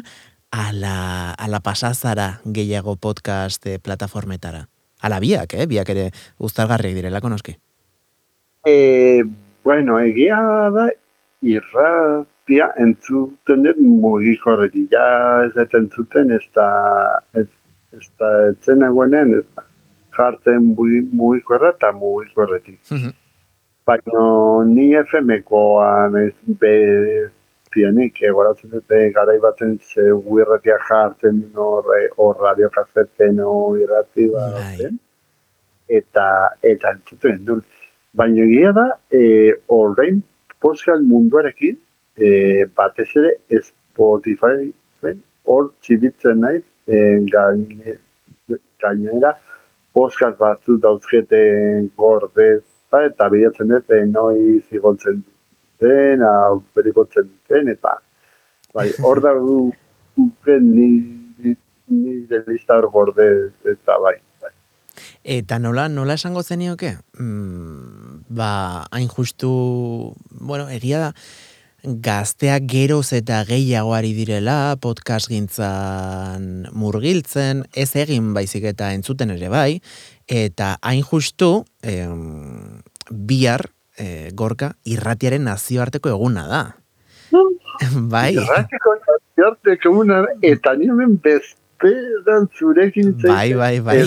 ala, 0.53 1.33
ala 1.33 1.59
pasazara 1.65 2.39
gehiago 2.45 2.95
podcast 2.95 3.65
e, 3.67 3.77
plataformetara? 3.79 4.67
Ala 5.03 5.19
biak, 5.19 5.53
eh? 5.53 5.67
Biak 5.67 5.89
ere 5.93 6.09
uztargarriak 6.39 6.95
direla, 6.95 7.21
konoski? 7.21 7.57
E, 8.65 9.23
bueno, 9.63 9.99
egia 9.99 10.39
da, 10.71 10.87
irratia 11.43 12.71
entzuten 12.79 13.67
dut 13.67 13.83
mugiko 13.83 14.55
horreti. 14.55 14.87
Ja, 14.91 15.43
ez 15.45 15.67
entzuten, 15.67 16.31
ez 16.31 16.45
da, 16.55 16.69
ez, 17.35 17.49
ez 17.91 18.07
da, 18.17 18.31
ez 18.47 18.79
da, 18.79 19.67
jartzen 20.17 20.73
mugiko 20.75 21.55
erra 21.59 21.73
eta 21.75 21.91
mugiko 21.91 22.45
horretik. 22.45 22.79
Baina 23.85 24.25
ni 24.65 24.91
FM-koan 24.95 26.15
ez 26.21 26.35
be 26.59 26.75
pianik, 27.73 28.21
egoratzen 28.29 28.71
dute 28.71 28.99
garai 29.15 29.39
baten 29.43 29.77
ze 29.79 30.05
irratia 30.39 30.77
jartzen 30.89 31.41
horre, 31.55 32.01
hor 32.17 32.35
radio 32.41 32.69
kazeten 32.75 33.41
irrati 33.83 34.27
bat, 34.35 34.83
eta, 35.99 36.27
eta 36.73 36.93
entzuten 36.95 37.41
dut. 37.49 37.65
Baina 38.13 38.45
egia 38.45 38.71
da, 38.77 38.87
e, 39.11 39.23
horrein 39.75 40.21
podcast 40.61 41.03
munduarekin, 41.09 41.79
e, 42.17 42.29
batez 42.77 43.09
ere 43.21 43.61
Spotify, 43.69 44.69
hor 45.49 45.71
txibitzen 45.81 46.39
naiz, 46.45 46.63
e, 46.87 46.99
gainera, 48.83 49.33
podcast 49.93 50.37
batzu 50.39 50.77
dauzketen 50.81 51.89
gordez, 51.97 52.63
eta 52.93 53.29
bilatzen 53.29 53.71
dut, 53.71 53.89
e, 53.89 54.03
noi 54.09 54.59
zigontzen 54.69 55.23
den, 55.81 56.25
berikotzen 56.75 57.29
duten, 57.29 57.71
eta 57.73 57.97
bai, 58.73 58.89
hor 59.03 59.21
da 59.21 59.33
du, 59.37 59.71
ni, 60.17 60.89
ni, 61.37 61.55
ni 61.87 62.19
de 62.29 62.43
lista 62.47 62.77
hor 62.77 62.89
gorde, 62.93 63.31
eta 63.73 63.97
bai, 64.01 64.17
Eta 65.23 65.57
nola, 65.57 65.87
nola 65.87 66.17
esango 66.19 66.43
zenioke? 66.43 66.97
Mm, 67.17 68.25
ba, 68.35 68.85
hain 68.91 69.07
justu, 69.07 69.49
bueno, 70.29 70.67
egia 70.69 70.99
da, 70.99 71.11
gazteak 71.83 72.63
geroz 72.71 73.11
eta 73.15 73.41
gehiagoari 73.47 74.13
direla, 74.15 74.75
podcast 74.81 75.27
gintzan 75.27 76.69
murgiltzen, 76.71 77.65
ez 77.75 77.89
egin 77.99 78.31
baizik 78.33 78.63
eta 78.71 78.93
entzuten 78.95 79.33
ere 79.35 79.49
bai, 79.51 79.81
eta 80.27 80.77
hain 80.81 81.03
justu, 81.03 81.65
em, 81.83 82.79
bihar, 83.11 83.67
e, 83.99 84.31
gorka, 84.31 84.73
irratiaren 84.85 85.43
nazioarteko 85.43 86.13
eguna 86.15 86.47
da. 86.47 86.63
bai. 88.15 88.31
Irratiko 88.37 88.95
nazioarteko 89.01 89.91
eguna, 89.91 90.23
eta 90.41 90.77
nimen 90.79 91.19
beste 91.19 91.59
dan 92.23 92.47
zurekin 92.55 93.11
Bai, 93.27 93.53
bai, 93.59 93.79
bai. 93.83 94.05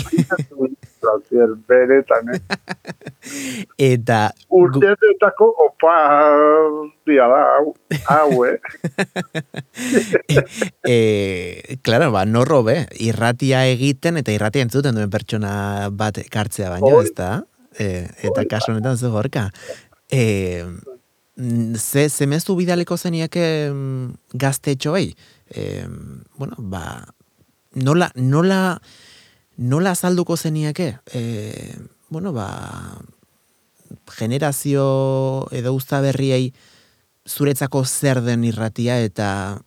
Placer, 1.06 1.54
beretan, 1.68 2.34
eh? 2.34 2.40
Eta... 3.94 4.30
Urteetetako 4.50 5.46
opa 5.66 5.94
dia 7.06 7.28
da, 7.30 7.42
hau, 8.10 8.44
eh? 8.46 8.58
e, 10.94 11.78
claro, 11.86 12.10
ba, 12.10 12.24
no 12.26 12.44
robe, 12.44 12.88
irratia 12.98 13.66
egiten 13.70 14.18
eta 14.18 14.34
irratia 14.34 14.66
entzuten 14.66 14.98
duen 14.98 15.12
pertsona 15.12 15.92
bat 15.94 16.18
kartzea 16.32 16.72
baino, 16.74 16.98
ez 17.02 17.14
da? 17.14 17.30
E, 17.78 18.06
eta 18.26 18.46
kaso 18.50 18.72
honetan 18.72 18.98
zu 18.98 19.12
gorka. 19.14 19.50
E, 20.10 20.64
ze, 21.78 22.08
ze 22.08 22.26
mezu 22.26 22.56
bidaleko 22.58 22.98
zeniake 22.98 23.46
gazte 24.34 24.74
etxoei? 24.74 25.12
E, 25.50 25.84
bueno, 26.38 26.58
ba, 26.58 27.04
nola, 27.76 28.10
nola, 28.16 28.80
nola 29.56 29.92
azalduko 29.96 30.36
zeniake? 30.36 30.98
E, 31.12 31.74
bueno, 32.08 32.32
ba, 32.32 32.48
generazio 34.18 35.48
edo 35.52 35.74
usta 35.74 36.00
berriei 36.00 36.52
zuretzako 37.26 37.84
zer 37.84 38.22
den 38.22 38.44
irratia 38.44 39.00
eta 39.02 39.58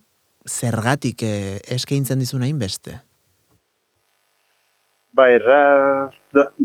zergatik 0.48 1.24
e, 1.24 1.60
eskaintzen 1.76 2.20
dizuna 2.20 2.48
inbeste? 2.48 3.00
Bairra, 5.14 6.10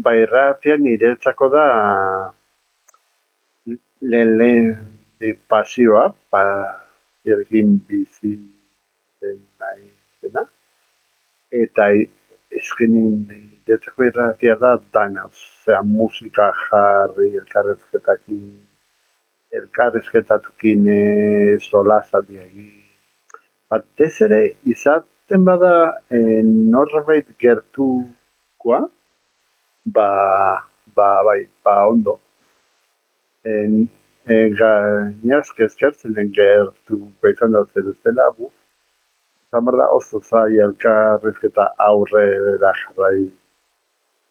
bairratia 0.05 0.77
niretzako 0.79 1.49
da 1.51 1.67
lehen 4.05 4.37
lehen 4.39 5.39
pasioa, 5.49 6.11
pa 6.31 6.45
ergin 7.25 7.79
bizi 7.89 8.37
den 9.23 9.41
nahi 9.61 9.89
dena 10.23 10.45
eta 11.55 11.89
eskenin 12.59 13.25
detzeko 13.67 14.05
irratia 14.09 14.55
da 14.61 14.77
dana, 14.93 15.27
zera 15.65 15.83
musika 15.83 16.51
jarri, 16.65 17.31
elkarrezketakin, 17.41 18.45
elkarrezketatukin 19.59 20.89
e, 20.89 21.01
solazat 21.69 22.31
egin. 22.31 22.73
Batez 23.71 24.15
ere, 24.27 24.41
izaten 24.75 25.47
bada 25.49 25.75
e, 26.11 26.19
norbait 26.75 27.31
gertukoa, 27.45 28.81
ba, 29.97 30.09
ba, 30.97 31.11
bai, 31.29 31.41
ba, 31.65 31.77
ondo. 31.89 32.19
En, 33.45 33.85
e, 34.27 34.35
gainazk 34.61 35.65
ezkertzen 35.69 36.15
den 36.19 36.33
gertu, 36.37 37.01
baizan 37.23 37.57
da 37.57 37.65
zer 37.73 37.89
dutela, 37.89 38.31
buf, 38.37 38.53
zamar 39.55 39.79
da 39.79 39.89
oso 39.95 40.21
zai 40.21 40.59
elkarrizketa 40.67 41.71
aurre 41.87 42.27
da 42.63 42.73
jarrai. 42.83 43.25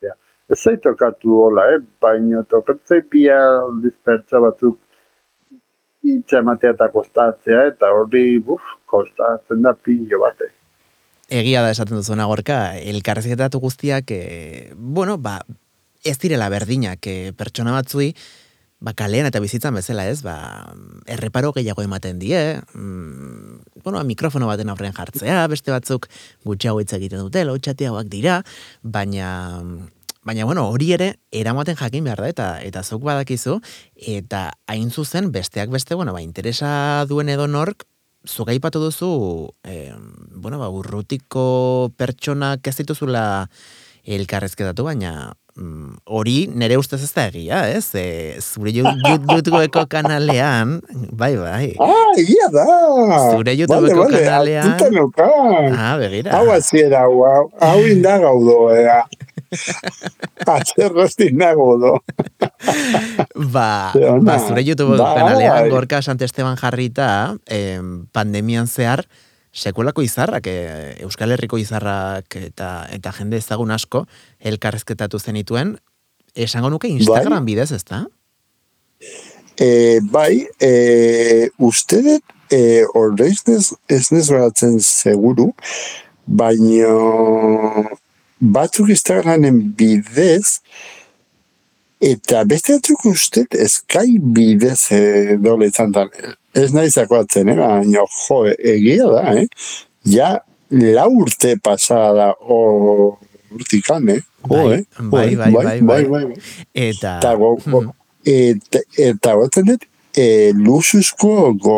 Ja. 0.03 0.15
Ez 0.51 0.59
zai 0.59 0.75
tokatu 0.83 1.39
hola, 1.45 1.69
eh? 1.75 1.81
baina 2.03 2.43
tokatzei 2.51 3.01
pia 3.15 3.39
dispertsa 3.83 4.43
batzuk 4.43 4.79
itza 6.03 6.41
ematea 6.43 6.73
eta 6.75 6.89
kostatzea, 6.91 7.63
eta 7.71 7.91
hori, 7.95 8.39
buf, 8.43 8.61
kostatzen 8.91 9.63
da 9.63 9.73
pilo 9.73 10.19
bate. 10.23 10.51
Egia 11.33 11.63
da 11.63 11.71
esaten 11.71 11.97
duzuna 11.97 12.27
gorka, 12.27 12.57
elkarrizketatu 12.75 13.61
guztiak, 13.63 14.11
e, 14.11 14.73
bueno, 14.75 15.15
ba, 15.17 15.39
ez 16.03 16.17
direla 16.19 16.49
berdinak, 16.51 17.07
e, 17.07 17.31
pertsona 17.37 17.71
batzui, 17.77 18.11
ba, 18.83 18.91
kalean 18.91 19.29
eta 19.29 19.39
bizitzan 19.39 19.77
bezala 19.79 20.05
ez, 20.11 20.19
ba, 20.25 20.35
erreparo 21.07 21.53
gehiago 21.55 21.85
ematen 21.85 22.19
die, 22.19 22.59
mm, 22.75 23.79
bueno, 23.85 24.03
mikrofono 24.03 24.49
baten 24.49 24.69
aurrean 24.73 24.95
jartzea, 24.97 25.45
beste 25.47 25.71
batzuk 25.71 26.09
gutxiago 26.43 26.83
hitz 26.83 26.91
egiten 26.99 27.23
dute, 27.23 27.45
lotxatiagoak 27.47 28.11
dira, 28.11 28.41
baina, 28.83 29.29
baina, 30.27 30.45
bueno, 30.49 30.67
hori 30.67 30.91
ere, 30.97 31.13
eramaten 31.31 31.79
jakin 31.79 32.03
behar 32.03 32.25
da, 32.25 32.29
eta 32.35 32.49
eta 32.67 32.83
zuk 32.83 33.07
badakizu, 33.07 33.61
eta 33.95 34.49
hain 34.67 34.91
zuzen, 34.91 35.31
besteak 35.31 35.71
beste, 35.71 35.95
bueno, 35.95 36.11
ba, 36.11 36.21
interesa 36.21 37.05
duen 37.07 37.31
edo 37.31 37.47
nork, 37.47 37.87
zuk 38.27 38.49
duzu, 38.73 39.51
eh, 39.63 39.95
bueno, 40.35 40.59
ba, 40.59 40.69
urrutiko 40.69 41.91
pertsonak 41.95 42.67
ez 42.67 42.75
dituzula 42.77 43.49
elkarrezketatu, 44.03 44.83
baina 44.83 45.33
Mm, 45.53 45.99
hori 46.09 46.47
nere 46.49 46.79
ustez 46.81 46.97
ez 47.05 47.11
da 47.13 47.27
egia, 47.29 47.59
ez? 47.69 47.91
E, 47.93 48.39
zure 48.41 48.71
YouTubeko 48.73 49.83
kanalean, 49.93 50.79
bai, 51.13 51.35
bai. 51.37 51.67
Ah, 51.77 52.09
egia 52.17 52.47
da! 52.49 52.63
Zure 53.35 53.53
YouTubeko 53.59 54.07
vale, 54.07 54.23
vale, 54.25 54.55
kanalean. 54.57 55.75
Ah, 55.77 55.93
begira. 56.01 56.33
Hau 56.39 56.49
aziera, 56.55 57.03
hau, 57.05 57.51
hau 57.61 57.83
indaga 57.85 58.31
udo, 58.33 58.71
ea. 58.73 59.03
Atzerroz 60.55 61.13
indaga 61.21 61.61
udo. 61.61 61.93
ba, 63.53 63.93
ba, 63.93 64.39
zure 64.39 64.65
YouTubeko 64.65 65.03
ba, 65.03 65.13
kanalean, 65.19 65.69
gorka 65.69 66.01
Santesteban 66.01 66.57
jarrita, 66.57 67.11
eh, 67.45 67.77
pandemian 68.09 68.65
zehar, 68.65 69.05
sekulako 69.53 70.01
izarrak, 70.01 70.47
e, 70.47 70.97
Euskal 71.05 71.31
Herriko 71.31 71.59
izarrak 71.61 72.35
eta 72.41 72.87
eta 72.91 73.13
jende 73.13 73.37
ezagun 73.37 73.71
asko 73.71 74.05
elkarrezketatu 74.41 75.19
zenituen, 75.19 75.77
esango 76.33 76.71
nuke 76.73 76.89
Instagram 76.89 77.43
bai. 77.43 77.53
bidez, 77.53 77.71
ez 77.71 77.83
da? 77.85 78.03
E, 79.61 79.99
bai, 80.09 80.47
e, 80.59 81.49
uste 81.61 82.01
e, 82.49 82.61
horreiz 82.93 83.43
ez 83.47 84.07
nez 84.11 84.25
beratzen 84.29 84.79
seguru, 84.81 85.51
baina 86.25 86.89
batzuk 88.39 88.89
Instagramen 88.89 89.61
bidez, 89.77 90.59
eta 92.03 92.43
beste 92.49 92.79
batzuk 92.79 93.05
uste 93.13 93.45
eskai 93.65 94.17
bidez 94.17 94.81
e, 94.91 95.03
dole 95.37 95.69
zantan 95.71 96.09
ez 96.53 96.71
nahi 96.73 96.91
zakoatzen, 96.91 97.49
eh? 97.49 97.57
baina 97.57 98.03
jo, 98.05 98.39
egia 98.57 99.09
da, 99.11 99.23
eh? 99.33 99.47
ja 100.09 100.35
la 100.73 101.07
urte 101.09 101.55
pasada 101.61 102.31
o 102.41 103.17
urtikan, 103.53 104.09
eh? 104.09 104.21
Bai, 104.47 104.79
eh? 104.79 104.83
bai, 104.99 105.35
bai, 105.35 105.51
bai, 105.51 105.63
bai, 105.63 105.81
bai, 105.81 106.05
bai. 106.11 106.25
Eta... 106.73 107.17
Eta, 107.19 107.35
go, 107.39 107.55
go, 107.65 107.83
eta, 108.25 108.81
eta 108.97 109.35
goten 109.39 109.69
dut, 109.73 109.87
e, 110.17 110.25
luzuzko 110.57 111.53
go, 111.61 111.77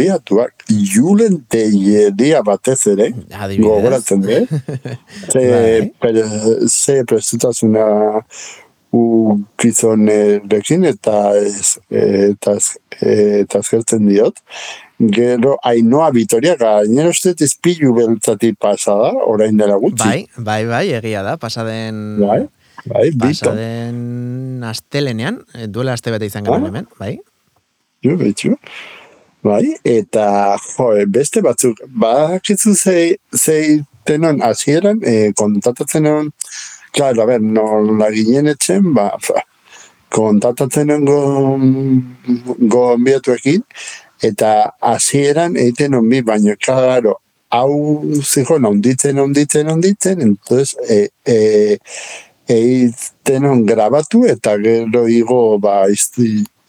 gonbiatuak 0.00 0.64
julen 0.68 1.40
teieria 1.48 2.42
batez 2.42 2.86
ere, 2.86 3.10
gogoratzen 3.60 4.22
dut. 4.22 4.48
ze, 5.32 5.44
Bai. 5.50 5.92
pre, 6.00 6.24
ze 6.68 7.04
prestutasuna 7.04 8.22
ukizonerekin 8.92 10.84
eta 10.90 11.16
ez, 11.38 11.76
eta, 11.90 12.54
ez- 12.56 12.78
eta 13.00 13.58
azkertzen 13.62 14.06
diot. 14.08 14.40
Gero, 15.00 15.54
Ainoa 15.64 16.10
Vitoria, 16.12 16.56
gainera 16.60 17.08
uste 17.08 17.32
izpilu 17.40 17.94
beltzati 17.96 18.52
pasada, 18.52 19.12
orain 19.26 19.56
dela 19.56 19.76
gutxi. 19.80 20.04
Bai, 20.04 20.26
bai, 20.36 20.64
bai, 20.68 20.86
egia 20.98 21.22
da, 21.24 21.36
pasaden... 21.40 22.18
Bai, 22.20 22.42
bai. 22.84 23.06
Pasaden 23.22 24.60
astelenean, 24.68 25.40
eh, 25.54 25.66
duela 25.72 25.94
aste 25.96 26.10
bete 26.12 26.26
izan 26.28 26.44
genuen 26.44 26.64
Ah. 26.64 26.68
hemen, 26.68 26.86
bai? 27.00 27.14
Jo, 28.04 28.16
betxu. 28.20 28.56
Bai, 29.42 29.74
eta 29.88 30.58
jo, 30.66 30.90
beste 31.08 31.40
batzuk, 31.40 31.80
bakitzu 31.88 32.74
zei, 32.76 33.14
zei 33.32 33.80
tenon 34.04 34.42
hasieran 34.44 35.00
e, 35.04 35.32
kontatatzen 35.36 36.04
egon, 36.10 36.28
claro, 36.92 37.22
a 37.22 37.26
ber, 37.26 37.40
nola 37.40 38.10
ginen 38.14 38.50
etxen, 38.52 38.92
ba, 38.94 39.10
fa, 39.22 39.42
kontatatzen 40.10 40.90
egon 40.96 41.06
go, 41.08 42.52
gonbiatuekin, 42.76 43.64
eta 44.22 44.54
hasieran 44.92 45.56
egiten 45.56 45.96
on 45.98 46.08
bi, 46.10 46.22
baina, 46.26 46.56
claro, 46.60 47.18
hau 47.50 48.02
zijon, 48.22 48.66
onditzen, 48.66 49.18
onditzen, 49.18 49.70
onditzen, 49.70 50.20
entonces, 50.22 50.76
e, 50.88 51.08
e, 51.26 51.78
egiten 52.50 53.46
on 53.46 53.64
grabatu 53.66 54.24
eta 54.26 54.56
gero 54.58 55.06
igo 55.08 55.58
ba 55.58 55.86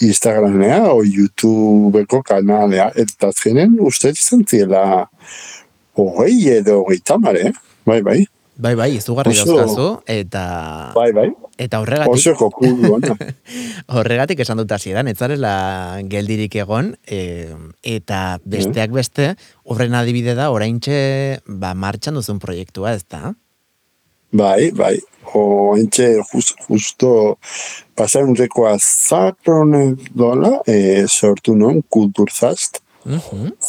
Instagramea 0.01 0.93
o 0.93 1.01
YouTubeko 1.03 2.21
kanalea 2.25 2.91
eta 2.95 3.29
azkenen 3.29 3.77
uste 3.79 4.13
izan 4.13 4.45
ziela 4.45 5.07
hogei 5.97 6.49
edo 6.57 6.81
hogeita 6.81 7.17
mare, 7.17 7.51
bai, 7.85 8.01
bai, 8.01 8.25
Bai, 8.61 8.75
bai, 8.77 8.91
izugarri 8.93 9.33
dauzkazu, 9.33 9.87
eta, 10.11 10.41
bai, 10.93 11.07
bai, 11.17 11.29
eta 11.57 11.79
horregatik, 11.81 12.13
oso 12.13 12.49
ona. 12.93 13.15
horregatik 13.97 14.43
esan 14.43 14.61
dut 14.61 14.73
hasieran, 14.75 15.09
ez 15.09 15.15
zarela 15.17 15.53
geldirik 16.11 16.59
egon, 16.61 16.91
e, 17.09 17.49
eta 17.81 18.37
besteak 18.45 18.93
beste, 18.93 19.31
horren 19.65 19.97
adibide 19.97 20.35
da, 20.37 20.51
oraintxe, 20.53 20.99
ba, 21.47 21.73
martxan 21.73 22.19
duzun 22.19 22.41
proiektua, 22.43 22.93
ez 22.99 23.05
da? 23.09 23.33
Bai, 24.37 24.69
bai, 24.77 24.93
o 25.33 25.73
entxe 25.79 26.11
just, 26.29 26.53
justo 26.67 27.39
pasan 27.97 28.29
urreko 28.35 28.67
azarron 28.69 29.97
dola, 30.13 30.59
e, 30.69 31.07
sortu 31.09 31.57
non, 31.57 31.81
kulturzast, 31.89 32.80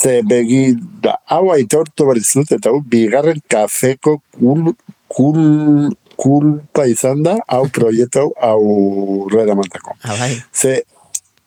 Ze 0.03 0.21
begi, 0.29 0.77
da, 1.03 1.17
hau 1.33 1.51
aitortu 1.55 2.07
behar 2.09 2.21
dizut, 2.21 2.53
eta 2.53 2.71
hau 2.71 2.81
bigarren 2.95 3.41
kafeko 3.51 4.19
kul, 4.37 4.73
kul, 5.09 5.93
kulpa 6.21 6.87
izan 6.91 7.23
da, 7.25 7.39
hau 7.49 7.67
proiektu 7.73 8.27
hau 8.27 8.33
aurrera 8.51 9.57
mantako. 9.59 9.97
Ah, 10.05 10.17
bai. 10.19 10.35
Ze, 10.53 10.83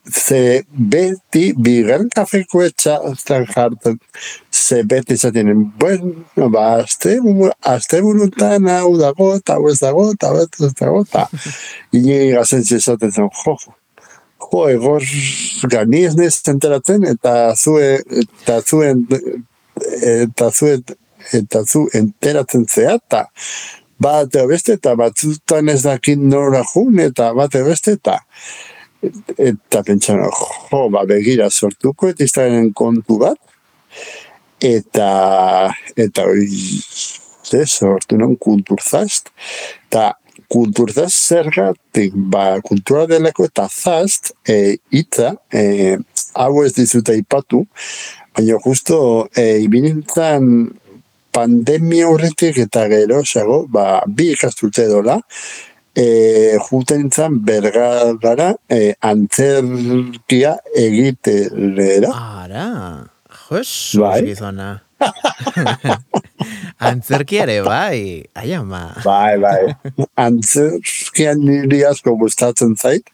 ze 0.09 0.41
beti 0.95 1.45
bigarren 1.57 2.09
kafeko 2.15 2.65
etxazten 2.65 3.47
jartzen, 3.53 4.01
ze 4.51 4.81
beti 4.83 5.19
izaten, 5.19 5.53
bueno, 5.79 6.49
ba, 6.49 6.67
azte, 6.81 7.19
azte 7.75 8.01
burutan 8.01 8.69
hau 8.73 8.95
dago, 9.01 9.31
eta 9.37 9.59
hau 9.59 9.69
ez 9.69 9.79
dago, 9.81 10.09
eta 10.17 10.33
hau 10.33 10.43
ez 10.43 10.73
dago, 10.73 11.01
eta 11.05 11.27
inegi 11.97 12.31
gazen 12.33 12.65
esaten 12.79 13.13
zen, 13.13 13.33
jo, 13.43 13.57
jo, 14.41 14.65
egor 14.69 15.03
gani 15.71 16.03
ez 16.09 16.15
nez 16.17 16.33
enteratzen, 16.51 17.05
eta 17.09 17.53
zue, 17.55 18.01
eta 18.23 18.59
zuen, 18.61 19.05
eta 20.11 20.51
zuen, 20.51 20.83
eta 21.33 21.63
zu 21.65 21.87
enteratzen 21.93 22.65
zea, 22.69 22.95
eta 22.99 23.25
bat 24.01 24.37
beste, 24.49 24.75
eta 24.79 24.95
batzutan 24.99 25.69
ez 25.69 25.81
dakit 25.85 26.19
nora 26.19 26.63
jun, 26.73 26.99
eta 26.99 27.31
bat 27.33 27.55
beste, 27.65 27.97
eta 27.99 28.19
eta 29.37 29.83
pentsan, 29.85 30.23
jo, 30.71 30.85
ba, 30.89 31.03
begira 31.05 31.49
sortuko, 31.49 32.09
eta 32.09 32.25
izaren 32.25 32.71
kontu 32.73 33.19
bat, 33.21 33.37
eta, 34.63 35.09
eta 35.97 36.25
hori, 36.25 36.49
sortu 37.65 38.17
non 38.17 38.35
kulturzast, 38.41 39.29
eta 39.87 40.13
kulturzast 40.55 41.29
zergatik, 41.29 42.15
ba, 42.15 42.61
kultura 42.63 43.05
delako 43.11 43.49
eta 43.49 43.67
zast, 43.67 44.31
e, 44.47 44.77
itza, 44.95 45.33
e, 45.51 45.97
hau 46.39 46.63
ez 46.63 46.71
dizute 46.77 47.15
ipatu, 47.19 47.65
baina 48.35 48.59
justo, 48.63 48.97
e, 49.35 49.59
ibinintzan 49.65 50.49
pandemia 51.35 52.07
horretik 52.07 52.61
eta 52.63 52.87
gero, 52.91 53.21
zago, 53.25 53.65
ba, 53.71 54.01
bi 54.07 54.31
ikasturte 54.35 54.87
dola, 54.91 55.19
e, 55.95 56.05
juten 56.69 57.05
nintzen 57.05 57.39
bergara 57.47 58.53
e, 58.71 58.95
antzerkia 59.11 60.55
egitera. 60.75 62.15
Ara, 62.45 62.67
jos, 63.49 63.71
Bai. 63.99 64.21
gizona. 64.31 64.84
Antzerki 66.89 67.39
ere, 67.41 67.59
bai, 67.65 68.23
ai 68.35 68.53
ama. 68.53 68.83
Bai, 69.03 69.37
bai. 69.41 69.75
Antzerkian 70.19 71.41
niri 71.45 71.83
asko 71.87 72.15
gustatzen 72.19 72.75
zait. 72.75 73.09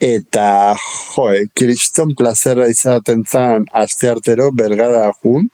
Eta, 0.00 0.74
joe, 0.80 1.44
kriston 1.56 2.14
plazera 2.16 2.68
izaten 2.72 3.24
zan 3.28 3.66
aste 3.76 4.08
artero 4.08 4.48
bergara 4.56 5.10
jun. 5.20 5.50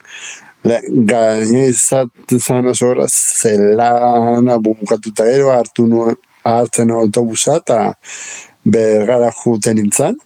Gaine 1.10 1.66
izaten 1.72 2.40
zan 2.40 2.70
oso 2.70 2.92
horaz 2.92 3.12
zelana 3.42 4.58
bukatuta 4.62 5.26
gero 5.26 5.50
hartu 5.54 5.86
nuen 5.90 6.16
hartzen 6.46 6.90
autobusa 6.94 7.58
eta 7.62 7.80
bergara 8.76 9.32
juten 9.42 9.80
nintzen. 9.80 10.18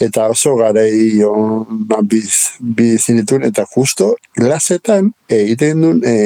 Eta 0.00 0.26
oso 0.28 0.56
garei 0.58 1.22
ona 1.24 2.02
biz, 2.04 2.58
bizinitun, 2.60 3.46
eta 3.48 3.64
justo 3.74 4.10
glasetan 4.36 5.12
egiten 5.32 5.80
duen 5.80 6.02
e, 6.04 6.16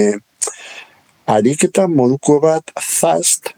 ariketa 1.30 1.86
moduko 1.88 2.40
bat 2.42 2.72
zast, 2.82 3.52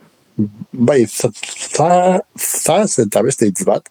bai, 0.73 1.07
za- 1.07 1.33
za- 1.77 2.21
zaz 2.37 2.99
eta 3.07 3.23
beste 3.25 3.49
hitz 3.49 3.65
bat, 3.65 3.89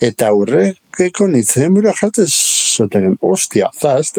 eta 0.00 0.30
aurrekeko 0.32 1.28
nintzen 1.28 1.74
bura 1.76 1.92
jartzen 2.00 2.28
zoten, 2.30 3.16
ostia, 3.20 3.68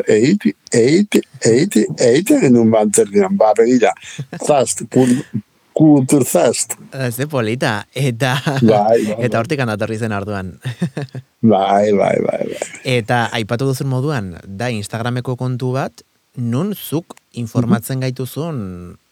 eiti, 0.08 0.54
eiti, 0.76 1.88
eiti 1.98 2.39
genuen 2.46 2.70
bantzerkinan, 2.74 3.38
ba, 3.38 3.54
begira, 3.58 3.94
zast, 4.46 4.86
kul, 4.94 5.16
kultur 5.74 6.26
zast, 6.26 6.76
Ze 7.11 7.28
polita, 7.28 7.86
eta, 7.95 8.36
Bai, 8.61 8.67
bai, 8.67 8.99
eta 9.17 9.32
bai. 9.36 9.39
hortik 9.39 9.59
handatorri 9.63 9.97
zen 9.97 10.11
arduan. 10.11 10.53
bai, 11.53 11.91
bai, 11.95 12.15
bai, 12.26 12.41
bai. 12.51 12.69
Eta 12.97 13.28
aipatu 13.38 13.69
duzun 13.72 13.88
moduan, 13.91 14.36
da 14.45 14.69
Instagrameko 14.74 15.38
kontu 15.39 15.72
bat, 15.78 16.03
nun 16.36 16.74
zuk 16.76 17.15
informatzen 17.39 18.03
gaituzun, 18.03 18.59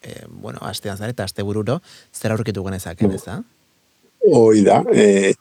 e, 0.03 0.25
bueno, 0.29 0.59
astean 0.61 0.97
zare 0.97 1.15
eta 1.15 1.25
aste 1.27 1.43
bururo, 1.43 1.79
zer 2.15 2.35
aurkitu 2.35 2.63
genezaken, 2.63 3.15
ez 3.15 3.23
da? 3.25 3.39
Hoi 4.29 4.63
da, 4.63 4.81
e, 4.91 5.33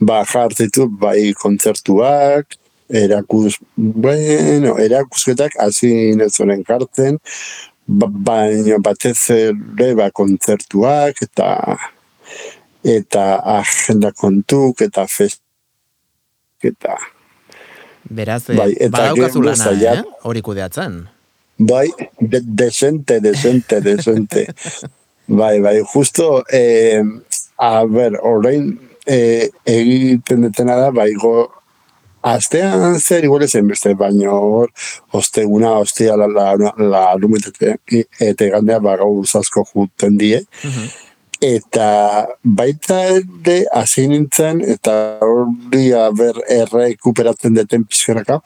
ba, 0.00 0.22
jartzitu, 0.28 0.88
bai, 1.00 1.32
kontzertuak, 1.40 2.56
erakus, 2.88 3.58
bueno, 3.76 4.76
erakusketak 4.80 5.56
hasi 5.60 6.12
nezoren 6.18 6.64
jartzen, 6.68 7.18
baina 7.86 8.78
batez 8.82 9.18
ere, 9.30 9.94
ba, 9.98 10.10
kontzertuak, 10.10 11.22
eta 11.22 11.48
eta 12.84 13.24
agenda 13.58 14.12
kontuk, 14.12 14.80
eta 14.84 15.06
fest, 15.08 15.40
eta 16.64 16.96
Beraz, 18.04 18.44
Bai, 18.52 18.74
eta 18.76 18.92
badaukazu 18.92 19.42
lana, 19.42 19.70
eh? 19.94 20.02
Hori 20.28 20.42
kudeatzen. 20.44 21.06
Bai, 21.56 21.88
de, 22.20 22.40
desente, 22.44 23.20
desente, 23.20 23.80
desente. 23.80 24.46
bai, 25.40 25.60
bai, 25.60 25.80
justo, 25.92 26.44
eh, 26.52 27.00
a 27.56 27.86
ber, 27.86 28.18
orain 28.20 28.74
eh, 29.06 29.48
egiten 29.64 30.44
detena 30.44 30.76
da, 30.76 30.90
bai, 30.92 31.12
go, 31.14 31.48
astean 32.24 32.98
zer 33.00 33.24
igual 33.24 33.44
ezen 33.44 33.68
beste, 33.68 33.92
baina 34.00 34.32
hor, 34.32 34.70
osteguna, 35.12 35.74
ostia, 35.84 36.16
la, 36.16 36.26
la, 36.26 36.72
la 36.78 37.02
lumetete, 37.20 37.76
eta 38.20 38.48
gandea, 38.56 38.80
ba, 38.80 38.96
gaur 39.00 39.28
asko 39.40 39.64
juten 39.72 40.16
die, 40.20 40.40
eta 41.44 41.88
baita 42.42 43.00
ere 43.18 43.58
hasi 43.76 44.06
nintzen, 44.08 44.62
eta 44.76 44.94
hori 45.24 45.90
ber 46.16 46.40
errekuperatzen 46.56 47.58
deten 47.58 47.84
pixkanaka, 47.84 48.40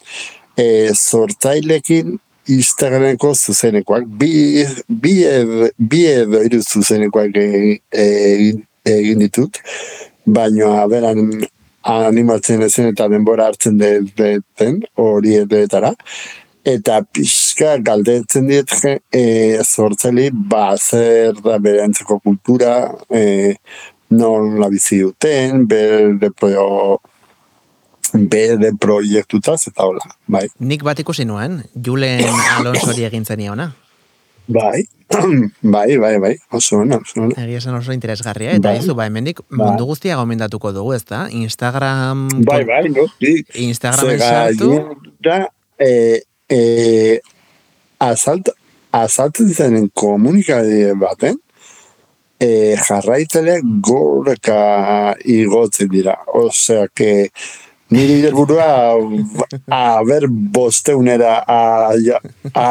e, 0.59 0.91
sortzailekin 0.93 2.17
Instagrameko 2.49 3.31
zuzenekoak, 3.35 4.09
bi, 4.19 4.65
bi, 4.89 5.13
edo, 5.23 5.69
bi 5.77 6.01
edo 6.09 6.41
hiru 6.43 6.59
zuzenekoak 6.65 7.39
egin, 7.39 7.79
egin, 7.93 8.59
egin 8.89 9.23
ditut, 9.23 9.61
baina 10.25 10.83
beran 10.91 11.23
animatzen 11.89 12.61
ezen 12.65 12.91
eta 12.93 13.07
denbora 13.11 13.49
hartzen 13.49 13.79
deten 13.79 14.81
hori 14.99 15.35
edetara. 15.41 15.93
Eta 16.69 16.99
pixka 17.01 17.77
galdetzen 17.81 18.49
diet 18.49 18.73
e, 19.15 19.23
zortzeli, 19.63 20.27
ba, 20.31 20.75
zer 20.77 21.39
da 21.41 21.57
bere 21.63 21.85
antzeko 21.85 22.19
kultura, 22.19 22.75
e, 23.09 23.55
non 24.11 24.59
la 24.59 24.67
bizi 24.69 24.99
duten, 24.99 25.65
bere 25.71 26.29
pro, 26.35 26.99
bere 28.13 28.73
proiektutaz, 28.79 29.61
eta 29.71 29.87
hola, 29.87 30.03
bai. 30.27 30.47
Nik 30.59 30.83
bat 30.85 30.99
ikusi 30.99 31.25
nuen, 31.29 31.61
Julen 31.73 32.27
Alonsori 32.57 33.07
egin 33.07 33.25
zenia 33.25 33.55
ona. 33.55 33.71
Bai, 34.49 34.83
bai, 35.61 35.97
bai, 35.97 36.17
bai, 36.17 36.35
oso 36.51 36.79
ona, 36.81 36.97
oso 36.97 37.21
ona. 37.21 37.35
Egia 37.37 37.59
esan 37.61 37.75
oso 37.77 37.93
interesgarria, 37.93 38.55
eta 38.57 38.71
Bai. 38.71 38.79
izu, 38.81 38.95
ba, 38.97 39.05
hemendik 39.05 39.43
Bai. 39.45 39.59
mundu 39.61 39.85
guztia 39.85 40.17
gomendatuko 40.17 40.71
dugu, 40.73 40.95
ez 40.97 41.03
da? 41.05 41.27
Instagram... 41.29 42.27
Bai, 42.47 42.63
bai, 42.65 42.87
no, 42.89 43.05
sí. 43.21 43.35
Instagramen 43.67 44.17
Zega, 44.17 44.31
sartu, 44.49 44.71
da, 45.21 45.43
e, 45.77 46.23
e, 46.49 46.59
asalt, 48.01 48.49
asaltzen 48.97 49.53
zenen 49.53 49.87
komunikabide 49.93 50.97
baten, 50.97 51.37
e, 52.41 52.49
jarraitele 52.87 53.59
goreka 53.85 55.13
igotzen 55.29 55.93
dira. 55.93 56.17
Osea, 56.41 56.87
que 56.89 57.29
niri 57.89 58.19
helburua 58.27 58.67
a 59.73 59.81
ber 60.05 60.27
bosteunera 60.29 61.39
a, 61.47 61.89
a, 62.53 62.65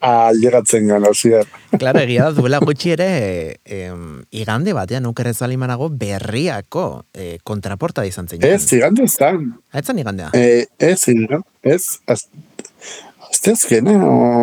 a, 0.00 0.32
llegatzen 0.32 0.86
gana, 0.90 1.10
zier. 1.14 1.46
Claro, 1.78 2.00
egia 2.04 2.28
da 2.30 2.36
duela 2.36 2.60
gutxi 2.62 2.92
ere 2.94 3.10
em, 3.64 4.22
igande 4.30 4.74
batean 4.76 5.06
ukerrez 5.10 5.40
alimanago 5.42 5.88
berriako 5.90 6.86
eh, 7.14 7.38
kontraporta 7.42 8.06
izan 8.06 8.28
zen. 8.28 8.42
Ez, 8.46 8.62
zigande 8.68 9.08
zan. 9.08 9.52
Etzan 9.74 9.98
igandea. 9.98 10.30
E, 10.34 10.66
ez, 10.78 11.00
no? 11.16 11.42
ez, 11.62 11.82
az, 12.06 12.26
azteazkena, 13.32 13.94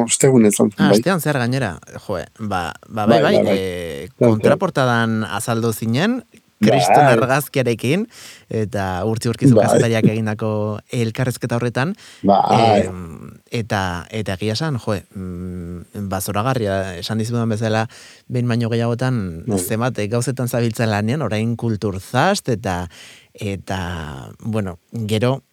ostegun 0.04 0.46
ezan. 0.50 0.72
Ah, 0.78 0.90
bai. 0.90 0.98
astean 0.98 1.22
zer 1.22 1.38
gainera, 1.38 1.76
joe, 2.08 2.24
ba, 2.40 2.74
ba 2.88 3.06
bai, 3.06 3.22
bai, 3.22 3.22
Bai, 3.22 3.36
bai, 3.36 3.44
bai. 3.46 3.58
eh, 3.58 4.08
Bai, 4.18 4.30
kontraportadan 4.32 5.24
azaldu 5.24 5.72
zinen, 5.74 6.24
kriston 6.60 7.06
Bai. 7.06 7.14
argazkiarekin, 7.18 8.06
eta 8.50 9.04
urtzi 9.06 9.30
urkizu 9.32 9.56
Bai. 9.56 9.66
kazetariak 9.68 10.06
egindako 10.12 10.80
elkarrezketa 10.92 11.56
horretan, 11.56 11.96
Bai, 12.24 12.86
Em, 12.86 13.32
eta 13.52 14.06
eta 14.12 14.34
egia 14.34 14.54
esan, 14.54 14.78
jo, 14.80 14.94
mm, 15.16 16.08
bazoragarria 16.10 16.98
esan 17.00 17.18
dizudan 17.18 17.50
bezala 17.50 17.88
behin 18.28 18.48
baino 18.48 18.70
gehiagotan 18.70 19.44
Bai. 19.48 19.60
zenbat 19.60 19.98
eh, 20.00 20.08
gauzetan 20.08 20.48
zabiltzen 20.48 20.90
lanean 20.92 21.22
orain 21.22 21.56
kulturzast 21.56 22.50
eta 22.50 22.90
eta 23.34 24.32
bueno, 24.40 24.80
gero 25.08 25.44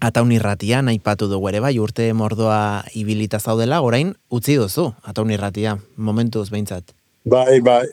Ataun 0.00 0.30
irratia 0.30 0.78
aipatu 0.86 1.26
dugu 1.26 1.48
ere 1.48 1.58
bai, 1.58 1.72
urte 1.82 2.12
mordoa 2.14 2.84
ibilita 2.94 3.40
zaudela, 3.40 3.80
orain 3.82 4.12
utzi 4.30 4.54
duzu, 4.54 4.92
ataun 5.02 5.32
irratia, 5.34 5.78
momentuz 5.96 6.50
behintzat. 6.50 6.92
bai, 7.24 7.58
bai, 7.60 7.88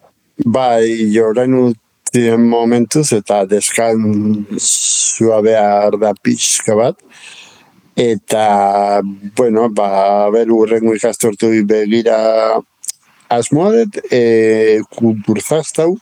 bai, 0.45 1.09
jorain 1.11 1.73
utzien 2.15 2.45
momentuz 2.47 3.11
eta 3.11 3.41
deskantzua 3.45 5.41
behar 5.43 5.97
da 5.99 6.13
pixka 6.15 6.75
bat. 6.75 6.95
Eta, 7.95 9.01
bueno, 9.35 9.67
ba, 9.69 10.29
ber 10.31 10.51
urrengo 10.51 10.95
ikastortu 10.95 11.51
begira 11.67 12.61
asmoa 13.31 13.71
dut, 13.73 13.99
e, 14.11 14.79
kulturzastau 14.95 15.97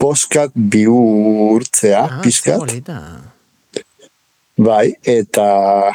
poskat 0.00 0.52
bihurtzea, 0.56 2.04
Ah, 2.04 2.22
polita. 2.58 2.98
Bai, 4.56 4.94
eta 5.04 5.92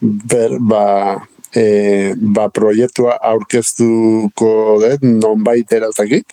ber, 0.00 0.58
ba, 0.60 1.16
e, 1.54 2.12
ba 2.16 2.48
proiektua 2.48 3.16
aurkeztuko 3.16 4.52
dut, 4.84 5.02
nonbait 5.02 5.72
erazakit, 5.72 6.26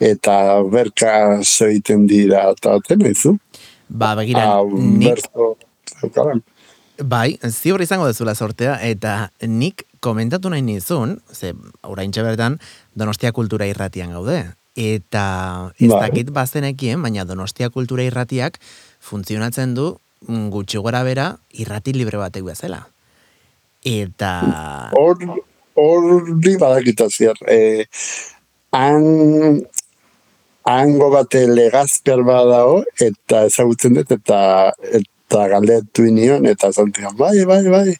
eta 0.00 0.62
berka 0.70 1.40
egiten 1.40 2.06
dira, 2.06 2.50
eta 2.56 2.78
ten 2.86 3.04
izu. 3.06 3.36
Ba, 3.88 4.14
begira, 4.16 4.46
Hau, 4.54 4.70
nik 4.78 5.20
berto. 5.20 5.56
Bai, 7.02 7.38
ziur 7.48 7.82
izango 7.82 8.06
dezula 8.06 8.34
sortea, 8.34 8.76
eta 8.84 9.30
nik 9.48 9.84
komentatu 10.02 10.50
nahi 10.50 10.62
nizun, 10.62 11.20
ze 11.32 11.54
orain 11.82 12.10
bertan 12.10 12.58
Donostia 12.94 13.32
Kultura 13.32 13.66
Irratian 13.66 14.12
gaude. 14.12 14.52
Eta 14.74 15.72
ez 15.78 15.90
Bai. 15.90 16.08
dakit 16.08 16.30
bazenekien, 16.32 17.02
baina 17.02 17.24
Donostia 17.24 17.70
Kultura 17.70 18.02
Irratiak 18.02 18.58
funtzionatzen 19.00 19.74
du 19.74 19.98
mm, 20.26 20.48
gutxi 20.50 20.78
gora 20.78 21.02
bera 21.02 21.36
irrati 21.52 21.92
libre 21.92 22.18
batek 22.18 22.44
bezala. 22.44 22.86
Eta... 23.84 24.90
Hor, 24.96 25.18
hori 25.74 26.56
badakita 26.56 27.08
ziar. 27.10 27.36
E, 27.48 27.86
han, 28.72 29.62
hango 30.68 31.10
bate 31.12 31.46
legazper 31.48 32.22
badao, 32.26 32.82
eta 33.00 33.46
ezagutzen 33.48 33.98
dut, 33.98 34.12
eta 34.18 34.72
eta 34.92 35.48
galdetu 35.48 36.04
inion, 36.06 36.46
eta 36.46 36.72
zantian, 36.72 37.16
bai, 37.16 37.44
bai, 37.48 37.62
bai, 37.72 37.94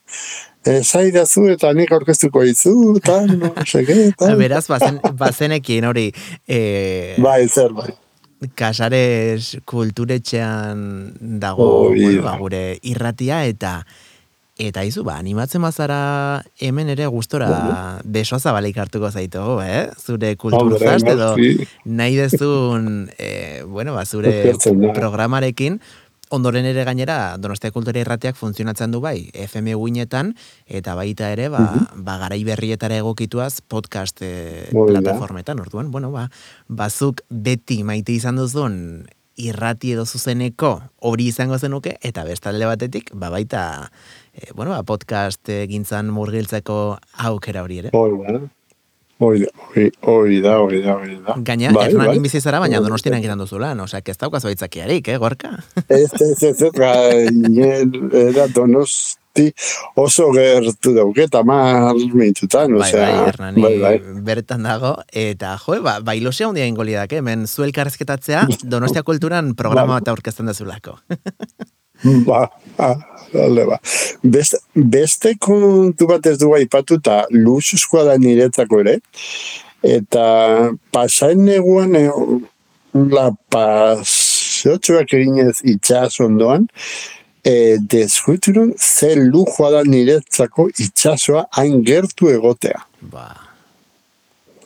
e, 0.67 0.79
zaidazu, 0.83 1.47
eta 1.55 1.73
nik 1.77 1.93
aurkeztuko 1.97 2.45
izu, 2.45 2.75
eta 3.01 3.23
no 3.31 3.55
seke, 3.65 3.97
eta... 4.13 4.35
Beraz, 4.39 4.67
bazen, 4.69 5.01
bazenekien 5.19 5.89
hori, 5.89 6.11
e, 6.47 7.17
Bai, 7.23 7.47
zer, 7.49 7.73
bai. 7.77 7.91
Casares 8.59 9.61
kulturetxean 9.71 10.81
dago 11.39 11.63
Hori 11.87 12.09
bueno, 12.09 12.25
ba, 12.25 12.33
gure 12.41 12.63
irratia 12.91 13.45
eta 13.47 13.85
eta 14.63 14.85
izu, 14.87 15.03
ba, 15.07 15.17
animatzen 15.19 15.63
bazara 15.65 16.43
hemen 16.63 16.93
ere 16.93 17.09
gustora 17.11 17.49
besoa 18.05 18.39
zabalik 18.39 18.79
hartuko 18.79 19.11
zaitugu, 19.11 19.59
eh? 19.65 19.89
Zure 19.99 20.37
kulturzast 20.37 21.09
Hombre, 21.09 21.17
edo 21.17 21.35
nahi 21.85 22.17
dezun, 22.21 23.11
eh, 23.19 23.65
bueno, 23.67 23.97
ba, 23.97 24.07
zure 24.07 24.55
programarekin, 24.95 25.81
ondoren 26.33 26.65
ere 26.65 26.85
gainera 26.89 27.37
Donostia 27.39 27.71
Kultura 27.75 28.01
Irratiak 28.01 28.39
funtzionatzen 28.39 28.93
du 28.95 29.03
bai 29.05 29.29
FM 29.37 29.75
guinetan 29.77 30.33
eta 30.67 30.97
baita 30.97 31.29
ere 31.35 31.51
ba, 31.53 31.67
ba 31.95 32.17
garai 32.25 32.41
berrietara 32.49 32.97
egokituaz 33.03 33.61
podcast 33.69 34.23
da. 34.25 34.73
plataformetan. 34.73 35.61
Orduan 35.61 35.91
bueno 35.93 36.11
ba 36.15 36.31
bazuk 36.69 37.21
beti 37.29 37.83
maite 37.85 38.17
izan 38.17 38.41
duzun 38.41 39.05
irrati 39.37 39.93
edo 39.93 40.05
zuzeneko 40.05 40.75
hori 41.01 41.29
izango 41.29 41.59
zenuke 41.59 41.97
eta 42.01 42.25
bestalde 42.25 42.69
batetik 42.69 43.13
ba 43.13 43.31
baita 43.33 43.91
eh, 44.35 44.51
bueno 44.55 44.71
ba 44.73 44.83
podcast 44.83 45.49
egintzan 45.49 46.11
murgiltzeko 46.11 46.99
aukera 47.29 47.63
hori 47.63 47.79
ere 47.85 47.91
Hori 47.93 48.19
da. 48.33 48.41
Hori 49.23 49.41
da, 49.45 49.51
hori- 49.71 49.93
hori 50.03 50.39
da, 50.43 50.53
hori 50.59 50.81
da. 50.83 51.35
Gaina, 51.47 51.71
Bai, 51.73 51.85
Hernanin 51.87 52.17
bai. 52.17 52.23
bizi 52.25 52.41
zara, 52.41 52.59
baina 52.59 52.81
Bai, 52.81 52.85
donostian 52.89 53.13
bai. 53.15 53.21
egiten 53.21 53.39
duzu 53.39 53.59
lan, 53.63 53.79
osea, 53.85 54.01
ez 54.05 54.17
daukazu 54.19 54.49
aitzakiarik, 54.51 55.07
eh, 55.13 55.19
gorka? 55.23 55.53
Ez, 55.87 56.09
ez, 56.21 56.43
ez, 56.43 56.63
ez, 56.63 56.71
gainen, 56.75 57.93
era 58.19 58.49
donosti 58.51 59.53
oso 59.95 60.27
gertu 60.35 60.95
dauke, 60.97 61.23
eta 61.29 61.45
mar 61.47 61.95
minututan, 61.95 62.75
Bai, 62.75 62.89
osea, 62.89 63.05
bai, 63.13 63.29
Hernani 63.29 63.63
bai, 63.63 63.79
bai. 63.85 64.01
bertan 64.27 64.67
dago, 64.67 64.97
eta 65.13 65.55
jo, 65.69 65.79
ba, 65.87 66.01
ba 66.01 66.17
ilusia 66.19 66.49
handia 66.49 66.67
ingo 66.67 66.83
lidak, 66.83 67.13
hemen 67.13 67.47
zu 67.47 67.63
elkarrezketatzea 67.63 68.49
Donostia 68.65 69.05
Kulturan 69.07 69.55
programa 69.55 69.93
Bai. 69.93 70.01
bat 70.01 70.09
aurkezten 70.17 70.47
dezulako. 70.51 70.99
Ba, 72.27 72.51
ah, 72.79 72.97
dale, 73.33 73.67
ba. 73.67 73.79
Beste, 74.25 74.59
beste 74.75 75.35
kontu 75.41 76.09
bat 76.11 76.27
ez 76.27 76.39
du 76.41 76.53
aipatu 76.57 76.99
eta 77.01 77.23
luxuzkoa 77.31 78.05
da 78.11 78.17
niretzako 78.19 78.83
ere. 78.83 78.99
Eta 79.83 80.25
pasain 80.95 81.43
neguan 81.47 81.97
e, 81.99 82.05
la 83.15 83.31
pasiotxoak 83.55 85.15
eginez 85.19 85.63
itxas 85.75 86.21
ondoan, 86.23 86.69
e, 87.45 87.79
deskuturun 87.95 88.75
ze 88.79 89.15
lujoa 89.19 89.73
da 89.79 89.87
niretzako 89.87 90.69
itxasoa 90.79 91.47
hain 91.59 91.81
gertu 91.87 92.31
egotea. 92.31 92.85
Ba, 93.01 93.31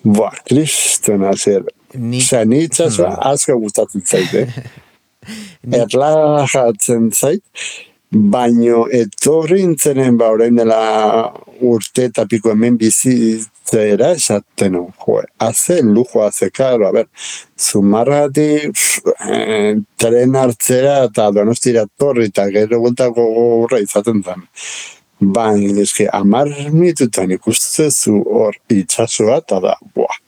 Ba, 0.07 0.30
kristona 0.47 1.32
zer. 1.34 1.64
ni 1.95 2.20
itxasoa 2.62 3.16
asko 3.32 3.57
gustatzen 3.59 4.03
zait, 4.07 4.34
eh? 4.34 4.47
erlajatzen 5.80 7.10
zait, 7.12 7.42
baino 8.10 8.86
etorri 8.92 9.60
intzenen 9.62 10.16
ba 10.18 10.30
orain 10.30 10.56
dela 10.56 11.32
urte 11.60 12.06
eta 12.10 12.26
piko 12.30 12.52
hemen 12.52 12.76
bizitzera 12.78 14.12
esaten 14.14 14.76
jo, 14.78 15.22
haze 15.38 15.80
lujo, 15.82 16.22
haze 16.22 16.50
karo, 16.50 16.88
a 16.88 16.92
ber, 16.92 17.06
zumarrati 17.58 18.48
eh, 19.28 19.74
tren 19.96 20.36
hartzera 20.36 20.98
eta 21.08 21.30
donostira 21.30 21.86
torri 21.98 22.28
eta 22.30 22.48
gero 22.50 22.80
gueltako 22.84 23.26
gogorra 23.38 23.80
izaten 23.82 24.22
zen. 24.22 24.46
Baina, 25.18 25.80
eske, 25.80 26.06
amar 26.12 26.50
minututan 26.72 27.30
ikustezu 27.32 28.18
hor 28.28 28.58
itxasoa, 28.68 29.38
eta 29.40 29.60
da, 29.64 29.72
buah, 29.94 30.18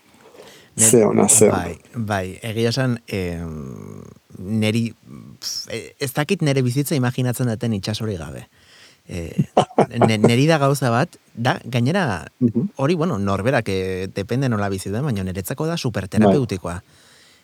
Net- 0.79 0.89
ze 0.89 1.05
ona, 1.05 1.29
ze 1.29 1.51
ona. 1.51 1.59
Bai, 1.59 1.75
bai, 1.95 2.39
egia 2.43 2.73
esan, 2.73 2.97
em, 3.07 4.03
neri 4.39 4.95
ez 6.01 6.13
dakit 6.15 6.43
nere 6.43 6.63
bizitza 6.63 6.95
imaginatzen 6.99 7.49
duten 7.51 7.73
itxasori 7.79 8.17
gabe. 8.17 8.47
E, 9.09 9.45
ne, 10.07 10.19
neri 10.19 10.47
da 10.47 10.59
gauza 10.59 10.91
bat, 10.93 11.17
da, 11.35 11.59
gainera, 11.65 12.27
Mhm. 12.41 12.71
hori, 12.77 12.95
bueno, 12.95 13.19
norberak 13.19 13.69
e, 13.69 14.09
depende 14.15 14.49
nola 14.49 14.69
bizi 14.69 14.91
den, 14.91 15.03
baina 15.05 15.25
niretzako 15.25 15.67
da 15.67 15.77
superterapeutikoa. 15.77 16.83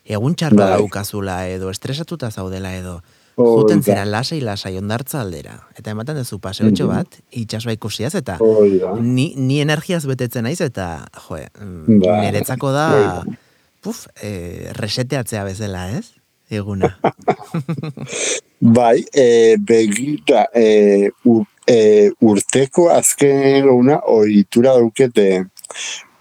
Egun 0.04 0.34
txarra 0.36 0.56
Bai. 0.66 0.72
daukazula 0.76 1.48
edo, 1.48 1.70
estresatuta 1.70 2.30
zaudela 2.30 2.74
edo, 2.76 2.98
juten 3.38 3.80
da. 3.80 3.84
zera 3.84 4.04
lasai 4.04 4.40
lasai 4.44 4.76
ondartza 4.76 5.22
aldera. 5.22 5.54
Eta 5.78 5.90
ematen 5.90 6.16
duzu 6.20 6.38
paseotxo 6.38 6.84
Mhm. 6.86 6.92
bat, 6.94 7.16
itxasua 7.32 7.72
ikusiaz, 7.72 8.14
eta 8.14 8.36
da. 8.38 8.94
ni, 9.00 9.32
ni 9.36 9.60
energiaz 9.62 10.04
betetzen 10.06 10.44
naiz, 10.44 10.60
eta, 10.60 11.06
joe, 11.28 11.48
mm, 11.58 11.98
Bai. 12.04 12.20
niretzako 12.26 12.72
da, 12.72 12.88
Bai. 13.24 13.38
puf, 13.80 14.06
e, 14.22 14.68
reseteatzea 14.74 15.44
bezala, 15.44 15.90
ez? 15.96 16.12
Eguna. 16.50 16.94
Bai, 18.76 19.04
e, 19.12 19.56
begira, 19.58 20.46
e, 20.54 21.10
u, 21.24 21.44
e, 21.66 22.10
urteko 22.20 22.88
azken 22.92 23.68
una 23.68 24.00
ohitura 24.08 24.74
daukete 24.78 25.44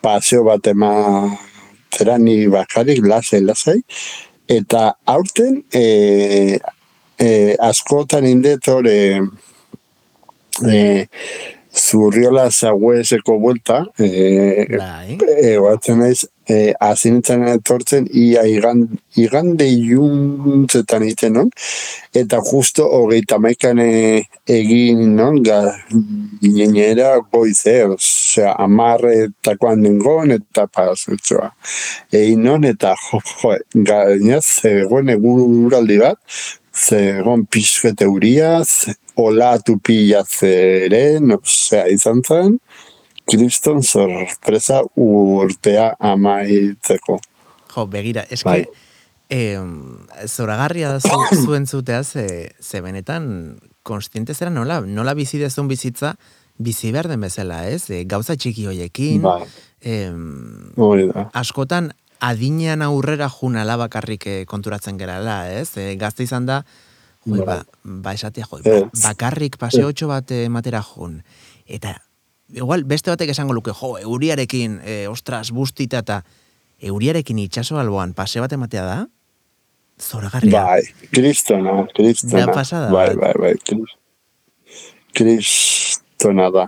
paseo 0.01 0.43
bat 0.43 0.67
ematera 0.67 2.17
ni 2.19 2.47
bakarrik 2.51 3.03
lasai 3.07 3.41
lasai 3.41 3.79
eta 4.47 4.93
aurten 5.05 5.61
e, 5.71 6.59
e, 7.19 7.29
askotan 7.59 8.27
indet 8.27 8.67
hori 8.67 8.97
e, 10.67 11.07
zurriola 11.73 12.49
zaguezeko 12.51 13.39
buelta 13.39 13.83
e, 13.97 14.65
bai. 14.77 15.17
egoatzen 15.41 15.99
naiz, 15.99 16.25
e, 16.47 16.73
azinitzen 16.79 17.47
etortzen, 17.49 18.07
ia 18.11 18.43
igan, 18.49 18.83
igande 19.19 19.65
iuntzetan 19.65 21.05
egiten 21.07 21.37
non, 21.37 21.51
eta 22.13 22.41
justo 22.45 22.85
hogeita 22.99 23.39
maikan 23.41 23.81
e, 23.81 24.23
egin 24.49 25.15
non, 25.17 25.41
ga, 25.43 25.61
ginera 26.43 27.15
goize, 27.31 27.77
osea, 27.95 28.53
amarretakoan 28.65 29.81
nengon, 29.83 30.35
eta 30.37 30.67
pasetxoa. 30.67 31.49
Egin 32.13 32.43
non, 32.45 32.67
eta 32.69 32.93
jo, 33.07 33.21
jo, 33.33 33.55
gainaz, 33.87 34.43
zegoen 34.61 35.15
eguraldi 35.15 36.01
bat, 36.03 36.19
zegoen 36.73 37.45
pixket 37.45 38.01
euriaz, 38.01 38.89
olatu 39.19 39.77
pila 39.83 40.23
zeren, 40.25 41.35
osea, 41.37 41.85
izan 41.93 42.23
zen, 42.25 42.57
kriston 43.29 43.83
sorpresa 43.85 44.81
urtea 44.99 45.93
amaitzeko. 45.99 47.19
Jo, 47.73 47.85
begira, 47.89 48.25
eske, 48.29 48.49
Bai. 48.49 48.65
em, 49.29 50.05
zoragarria 50.27 50.95
da 50.95 50.99
zu, 50.99 51.45
zuen 51.45 51.67
zutea, 51.67 52.03
ze, 52.03 52.53
ze 52.59 52.81
benetan, 52.81 53.59
konstiente 53.83 54.33
zera 54.33 54.51
nola, 54.51 54.81
nola 54.81 55.13
bizi 55.13 55.39
dezun 55.41 55.67
bizitza, 55.67 56.15
bizi 56.57 56.91
behar 56.93 57.09
den 57.09 57.21
bezala, 57.21 57.63
ez? 57.69 57.89
E, 57.89 58.03
gauza 58.05 58.35
txiki 58.35 58.67
hoiekin, 58.69 59.21
Bai, 59.25 59.41
em, 59.81 60.73
askotan 61.33 61.91
adinean 62.23 62.81
aurrera 62.85 63.27
jun 63.31 63.57
alabakarrik 63.59 64.27
eh, 64.31 64.39
konturatzen 64.49 64.97
gerala, 64.99 65.43
ez? 65.51 65.73
E, 65.77 65.93
gazte 65.99 66.23
izan 66.23 66.47
da, 66.47 66.61
joi, 67.27 67.41
ba, 67.43 67.59
ba 67.83 68.13
esatea, 68.15 68.47
joi, 68.49 68.61
ba, 68.63 68.77
bakarrik 69.01 69.57
paseotxo 69.61 70.07
bat 70.11 70.31
eh, 70.31 70.45
ematera 70.47 70.83
jun. 70.87 71.19
Eta, 71.67 71.97
igual, 72.55 72.85
beste 72.87 73.11
batek 73.11 73.33
esango 73.35 73.55
luke, 73.57 73.75
jo, 73.75 73.97
euriarekin, 73.99 74.79
e, 74.85 75.01
ostras, 75.11 75.49
bustita 75.55 76.03
eta 76.03 76.21
euriarekin 76.83 77.39
itxaso 77.43 77.79
alboan 77.79 78.15
pase 78.15 78.43
bat 78.43 78.55
ematea 78.55 78.85
da, 78.87 78.97
zoragarria. 80.01 80.63
Bai, 80.63 81.09
kristona, 81.11 81.83
kristona. 81.95 82.45
Da 82.45 82.55
pasada 82.55 82.91
Bai, 82.91 83.13
bai, 83.19 83.33
bai, 83.39 83.53
kris- 83.67 83.97
kristona 85.13 86.49
da. 86.51 86.67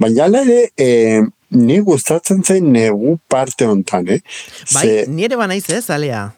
Baina 0.00 0.26
ere, 0.40 0.70
e, 0.76 1.22
ni 1.50 1.78
gustatzen 1.80 2.42
zain 2.44 2.72
negu 2.72 3.16
parte 3.28 3.66
hontan, 3.66 4.08
eh? 4.08 4.20
Bai, 4.72 4.82
Ze, 4.82 5.06
nire 5.08 5.36
banaiz 5.36 5.68
ez, 5.70 5.86
alea. 5.90 6.28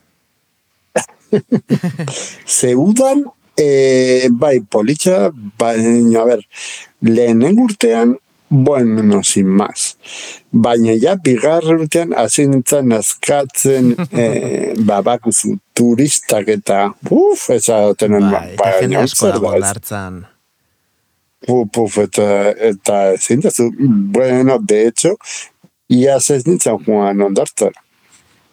ze 2.58 2.74
udan, 2.76 3.24
e, 3.56 4.28
bai, 4.30 4.60
politxa, 4.60 5.28
baina, 5.58 6.22
a 6.22 6.24
ber, 6.28 6.44
lehenen 7.00 7.60
urtean, 7.60 8.16
bueno, 8.48 9.22
sin 9.24 9.48
más. 9.48 9.96
Baina 10.50 10.94
ja, 10.96 11.16
bigarren 11.20 11.84
urtean, 11.84 12.14
hasi 12.16 12.46
nintzen 12.48 12.92
askatzen, 12.96 13.94
e, 14.12 14.74
ba, 14.78 15.02
bakuzu, 15.04 15.58
turistak 15.76 16.48
eta, 16.56 16.88
uf, 17.10 17.48
esaten 17.54 18.18
Bai, 18.18 18.30
ba, 18.32 18.42
eta 18.54 18.74
jende 18.80 19.04
baina, 19.04 19.06
zer 19.14 19.40
da, 19.44 19.56
ez? 19.58 20.37
Puf, 21.46 21.68
puf, 21.72 21.98
ezin 21.98 23.40
dazu, 23.40 23.70
bueno, 23.78 24.58
de 24.58 24.88
hecho, 24.88 25.14
iaz 25.88 26.30
ez 26.30 26.44
nintzen 26.46 26.78
joan 26.84 27.20
ondartzara. 27.22 27.78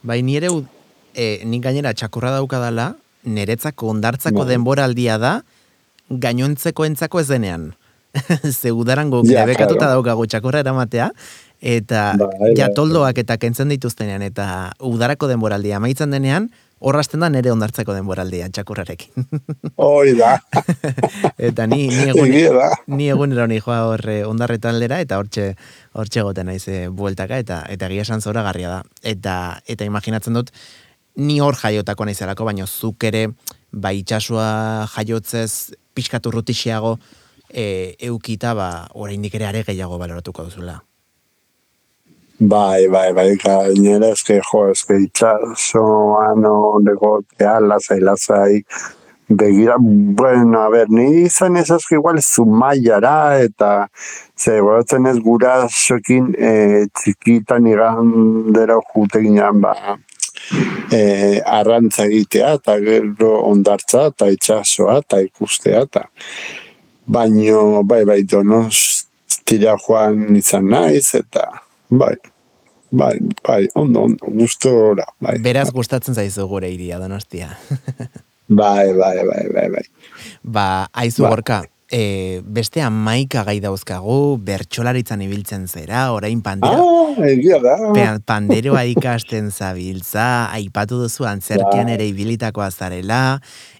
Bai, 0.06 0.22
nire, 0.22 0.50
ud- 0.54 0.68
e, 1.16 1.42
nik 1.46 1.64
gainera 1.64 1.94
txakurra 1.94 2.30
daukadala, 2.36 2.92
niretzako 3.24 3.90
ondartzako 3.90 4.44
Bai. 4.44 4.50
denboraldia 4.54 5.18
da, 5.18 5.42
gainontzeko 6.10 6.86
entzako 6.86 7.20
ez 7.24 7.28
denean. 7.28 7.72
Ze 8.62 8.72
udaran 8.72 9.10
guk 9.10 9.26
Ja, 9.28 9.42
debekatuta 9.46 9.80
claro. 9.88 9.96
daukagu 9.98 10.28
txakurra 10.28 10.62
eramatea, 10.62 11.10
eta 11.60 12.14
Bai, 12.22 12.54
ja 12.56 12.68
bai, 12.70 12.76
toldoak 12.78 13.18
eta 13.18 13.38
kentzen 13.42 13.74
dituztenean, 13.74 14.22
eta 14.22 14.72
udarako 14.80 15.28
denboraldia 15.28 15.78
amaitzen 15.82 16.12
denean, 16.14 16.52
horrazten 16.80 17.24
da 17.24 17.30
nire 17.30 17.52
ondartzeko 17.54 17.94
denboraldia 17.96 18.48
txakurrarekin. 18.54 19.28
Hoi 19.82 20.16
da, 20.18 20.36
eta 21.50 21.68
ni, 21.72 21.88
ni 21.90 22.10
egun, 22.12 22.32
ni 22.98 23.10
egunero 23.10 23.48
ni 23.48 23.60
joa 23.64 23.82
hor 23.90 24.04
eh, 24.12 24.22
ondarretan 24.28 24.80
lera 24.80 25.00
eta 25.04 25.20
hortxe 25.22 25.52
hortxe 25.94 26.24
egoten 26.24 26.52
naiz 26.52 26.64
eh, 26.68 26.88
bueltaka 26.90 27.40
eta 27.44 27.62
eta 27.72 27.92
egia 27.92 28.08
esan 28.08 28.22
zoragarria 28.22 28.78
da. 28.78 28.82
Eta 29.04 29.36
eta 29.68 29.88
imaginatzen 29.88 30.36
dut 30.38 30.52
ni 31.16 31.40
hor 31.40 31.56
jaiotako 31.56 32.06
naizelako 32.06 32.48
baino 32.48 32.68
zuk 32.68 33.04
ere 33.08 33.28
ba 33.72 33.92
itxasua 33.96 34.88
jaiotzez 34.96 35.76
pixkatu 35.96 36.32
rutixiago 36.32 36.98
e, 37.50 37.96
eukita 38.00 38.54
ba 38.54 38.88
oraindik 38.94 39.36
ere 39.36 39.48
are 39.48 39.64
gehiago 39.64 39.98
baloratuko 39.98 40.44
duzula. 40.44 40.82
Bai, 42.38 42.88
bai, 42.90 43.14
bai, 43.14 43.38
gainera 43.40 44.10
eske, 44.12 44.42
jo, 44.44 44.66
eske 44.68 44.98
itxasoan 45.06 46.44
negotea, 46.84 47.62
lasai, 47.64 48.02
lasai, 48.04 48.58
begira, 49.30 49.78
bueno, 49.80 50.60
a 50.60 50.68
ver, 50.70 50.90
ni 50.90 51.22
izan 51.22 51.56
ez 51.56 51.72
asko 51.72 51.96
igual 51.96 52.20
zumaiara, 52.20 53.40
eta 53.40 53.88
ze 54.36 54.60
goratzen 54.60 55.08
ez 55.08 55.16
gurasoekin 55.24 56.34
e, 56.36 56.52
txikitan 57.00 57.72
igandera 57.72 58.82
jute 58.92 59.24
ginen, 59.24 59.64
ba, 59.64 59.96
e, 60.92 61.40
arrantza 61.40 62.04
egitea, 62.04 62.58
eta 62.60 62.76
gero 62.84 63.36
ondartza, 63.48 64.10
eta 64.12 64.28
itxasoa, 64.36 65.00
eta 65.06 65.24
ikustea, 65.24 65.88
eta 65.88 66.10
baino, 67.08 67.86
bai, 67.88 68.04
bai, 68.04 68.26
donostira 68.28 69.80
joan 69.88 70.36
izan 70.36 70.68
naiz, 70.76 71.14
eta 71.16 71.54
bai, 72.00 72.16
bai, 72.91 73.16
bai, 73.43 73.62
ondo, 73.76 74.04
ondo, 74.10 74.32
gustora, 74.39 75.06
bai, 75.24 75.38
Beraz 75.43 75.70
gustatzen 75.76 76.16
zaizu 76.16 76.48
gure 76.52 76.70
iria 76.72 77.00
Donostia. 77.02 77.54
bai, 78.48 78.91
bai, 78.93 79.18
bai, 79.30 79.46
bai, 79.54 79.70
bai. 79.78 79.86
ba, 80.43 80.68
aizu 80.93 81.24
Ba. 81.26 81.30
gorka, 81.34 81.62
e, 81.91 82.41
beste 82.46 82.82
amaika 82.82 83.43
gai 83.48 83.60
dauzkagu, 83.64 84.38
bertsolaritzan 84.46 85.22
ibiltzen 85.26 85.68
zera, 85.68 86.08
orain 86.14 86.41
pandera, 86.46 86.82
Ah, 86.82 87.28
egia 87.30 87.60
da. 87.64 87.76
Panderoa 88.28 88.82
ikasten 88.91 89.52
zabiltza, 89.54 90.50
aipatu 90.52 90.98
duzu 91.06 91.26
antzerkian 91.30 91.88
Bai. 91.88 91.93
ere 91.98 92.08
ibilitakoa 92.12 92.70
zarela, 92.72 93.39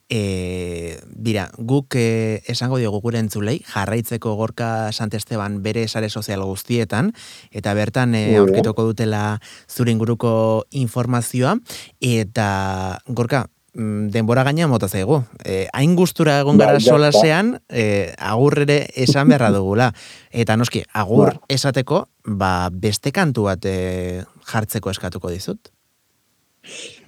e, 0.10 1.00
bira, 1.16 1.50
guk 1.58 1.96
e, 1.98 2.42
esango 2.52 2.78
diogu 2.78 3.02
gure 3.02 3.20
entzulei, 3.20 3.60
jarraitzeko 3.66 4.36
gorka 4.38 4.92
Santesteban 4.94 5.62
bere 5.64 5.88
sare 5.88 6.10
sozial 6.10 6.44
guztietan, 6.46 7.12
eta 7.52 7.74
bertan 7.74 8.16
e, 8.16 8.38
aurkituko 8.38 8.86
dutela 8.86 9.40
zure 9.70 9.92
inguruko 9.92 10.66
informazioa, 10.72 11.58
eta 12.00 13.02
gorka, 13.08 13.46
mm, 13.74 14.10
denbora 14.14 14.44
gaina 14.44 14.68
mota 14.68 14.88
zaigu. 14.88 15.24
E, 15.44 15.66
hain 15.74 15.96
gustura 15.96 16.40
egon 16.44 16.62
gara 16.62 16.80
ja, 16.80 16.94
solasean, 16.94 17.56
e, 17.70 18.14
agur 18.18 18.60
ere 18.66 18.84
esan 18.96 19.30
beharra 19.32 19.52
dugula. 19.56 19.92
Eta 20.32 20.58
noski, 20.58 20.84
agur 20.94 21.34
Ba. 21.34 21.46
esateko, 21.50 22.06
ba, 22.26 22.70
beste 22.72 23.12
kantu 23.12 23.50
bat 23.50 23.66
e, 23.66 24.24
jartzeko 24.46 24.94
eskatuko 24.94 25.34
dizut. 25.34 25.72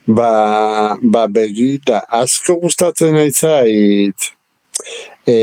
Ba, 0.07 0.97
ba 1.01 1.27
begira, 1.27 1.99
asko 2.07 2.53
gustatzen 2.61 3.17
aitzait, 3.19 4.29
e, 5.27 5.33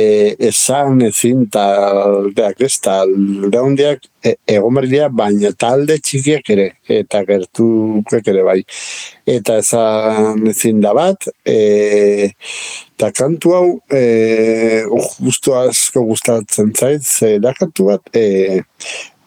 esan 0.48 1.02
ezin 1.04 1.42
taldeak 1.52 2.62
ez? 2.64 2.78
Talde 2.80 3.60
handiak 3.60 4.08
e, 4.24 4.32
egon 4.54 4.78
behar 4.78 4.88
dira, 4.88 5.08
baina 5.12 5.50
talde 5.52 5.98
txikiak 6.00 6.48
ere, 6.56 6.66
eta 6.88 7.20
gertukek 7.28 8.30
ere 8.32 8.46
bai. 8.46 8.56
Eta 9.36 9.58
esan 9.60 10.46
ezin 10.48 10.80
da 10.84 10.94
bat, 10.96 11.28
e, 11.44 12.32
Eta 12.94 13.10
kantu 13.10 13.50
hau, 13.52 13.68
e, 13.92 14.84
justu 15.18 15.52
asko 15.58 16.04
gustatzen 16.08 16.70
zait, 16.72 17.02
ze 17.02 17.36
kantu 17.58 17.90
bat, 17.90 18.16
e, 18.16 18.62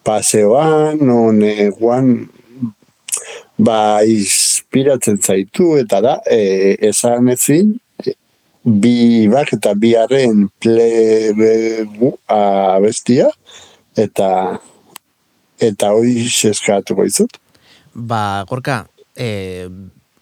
paseoan, 0.08 1.04
one, 1.12 1.70
guan, 1.78 2.30
ba, 3.58 4.04
inspiratzen 4.06 5.20
zaitu, 5.22 5.76
eta 5.82 6.02
da, 6.02 6.16
e, 6.30 6.78
esan 6.90 7.30
ezin, 7.34 7.76
bi 8.68 9.28
bak 9.32 9.54
eta 9.56 9.74
bi 9.80 9.94
harren 9.96 10.48
plebegu 10.60 12.14
abestia, 12.28 13.30
eta 13.98 14.30
eta 15.58 15.92
hoi 15.96 16.28
seskatuko 16.30 17.06
izut. 17.08 17.40
Ba, 17.94 18.46
gorka, 18.50 18.84
e, 19.18 19.68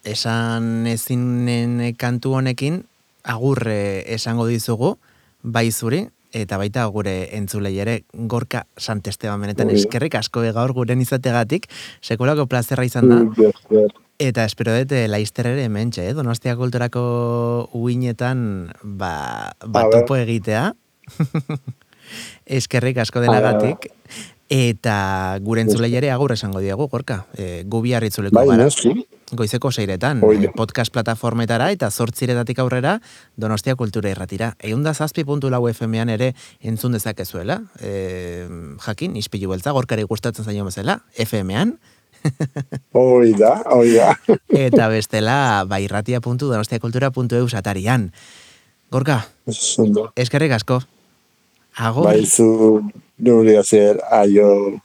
esan 0.06 0.86
ezinen 0.88 1.82
kantu 2.00 2.38
honekin, 2.38 2.84
agurre 3.26 4.04
esango 4.14 4.46
dizugu, 4.48 4.94
bai 5.42 5.68
zuri, 5.72 6.06
eta 6.32 6.58
baita 6.58 6.84
gure 6.92 7.14
entzulei 7.36 7.76
ere 7.82 8.00
gorka 8.12 8.64
santesteban 8.78 9.40
benetan 9.40 9.70
eskerrik 9.70 10.16
asko 10.18 10.42
gaur 10.56 10.72
guren 10.72 11.00
izategatik, 11.00 11.68
sekulako 12.02 12.46
plazerra 12.46 12.84
izan 12.84 13.08
da. 13.10 13.20
Eta 14.18 14.46
espero 14.48 14.72
dut 14.72 14.92
eh, 14.96 15.06
laizter 15.12 15.50
ere 15.50 15.68
mentxe, 15.68 16.06
eh? 16.08 16.14
Donostia 16.16 16.56
kulturako 16.56 17.68
uinetan 17.76 18.70
ba, 18.82 19.52
ba 19.60 19.84
topo 19.92 20.16
egitea. 20.16 20.70
Eskerrik 22.58 23.02
asko 23.02 23.20
denagatik. 23.20 23.90
Eta 24.52 25.38
gure 25.42 25.64
entzulei 25.64 25.90
ere 25.98 26.12
agur 26.14 26.30
esango 26.30 26.60
diagu, 26.62 26.86
gorka. 26.86 27.24
E, 27.34 27.64
gubi 27.66 27.94
harritzuleko 27.98 28.36
bai, 28.36 28.46
gara. 28.46 28.68
Goizeko 29.34 29.72
seiretan, 29.72 30.20
e, 30.22 30.50
podcast 30.54 30.92
plataformetara 30.94 31.72
eta 31.74 31.90
zortziretatik 31.90 32.60
aurrera 32.62 33.00
Donostia 33.34 33.74
kultura 33.74 34.12
irratira. 34.12 34.52
Egun 34.62 34.84
da 34.86 34.94
zazpi 34.94 35.24
puntu 35.26 35.50
lau 35.50 35.64
FM-an 35.66 36.12
ere 36.14 36.32
entzun 36.62 36.94
dezakezuela. 36.94 37.58
E, 37.82 38.46
jakin, 38.86 39.16
ispilu 39.18 39.50
beltza, 39.50 39.74
gorkari 39.74 40.06
gustatzen 40.06 40.46
zaino 40.46 40.64
bezala, 40.68 41.00
FM-an. 41.18 41.74
Hoi 42.94 43.32
da, 43.38 43.56
hoi 43.74 43.96
da. 43.96 44.12
Eta 44.48 44.86
bestela, 44.92 45.64
bairratia.donostiakultura.eu 45.66 47.48
satarian. 47.48 48.12
Gorka, 48.94 49.24
eskerrik 50.14 50.54
asko. 50.54 50.80
Agur. 51.76 52.06
Baizu, 52.06 52.46
no 53.18 53.42
le 53.42 53.58
hacer 53.58 54.00
a 54.10 54.26
yo. 54.26 54.80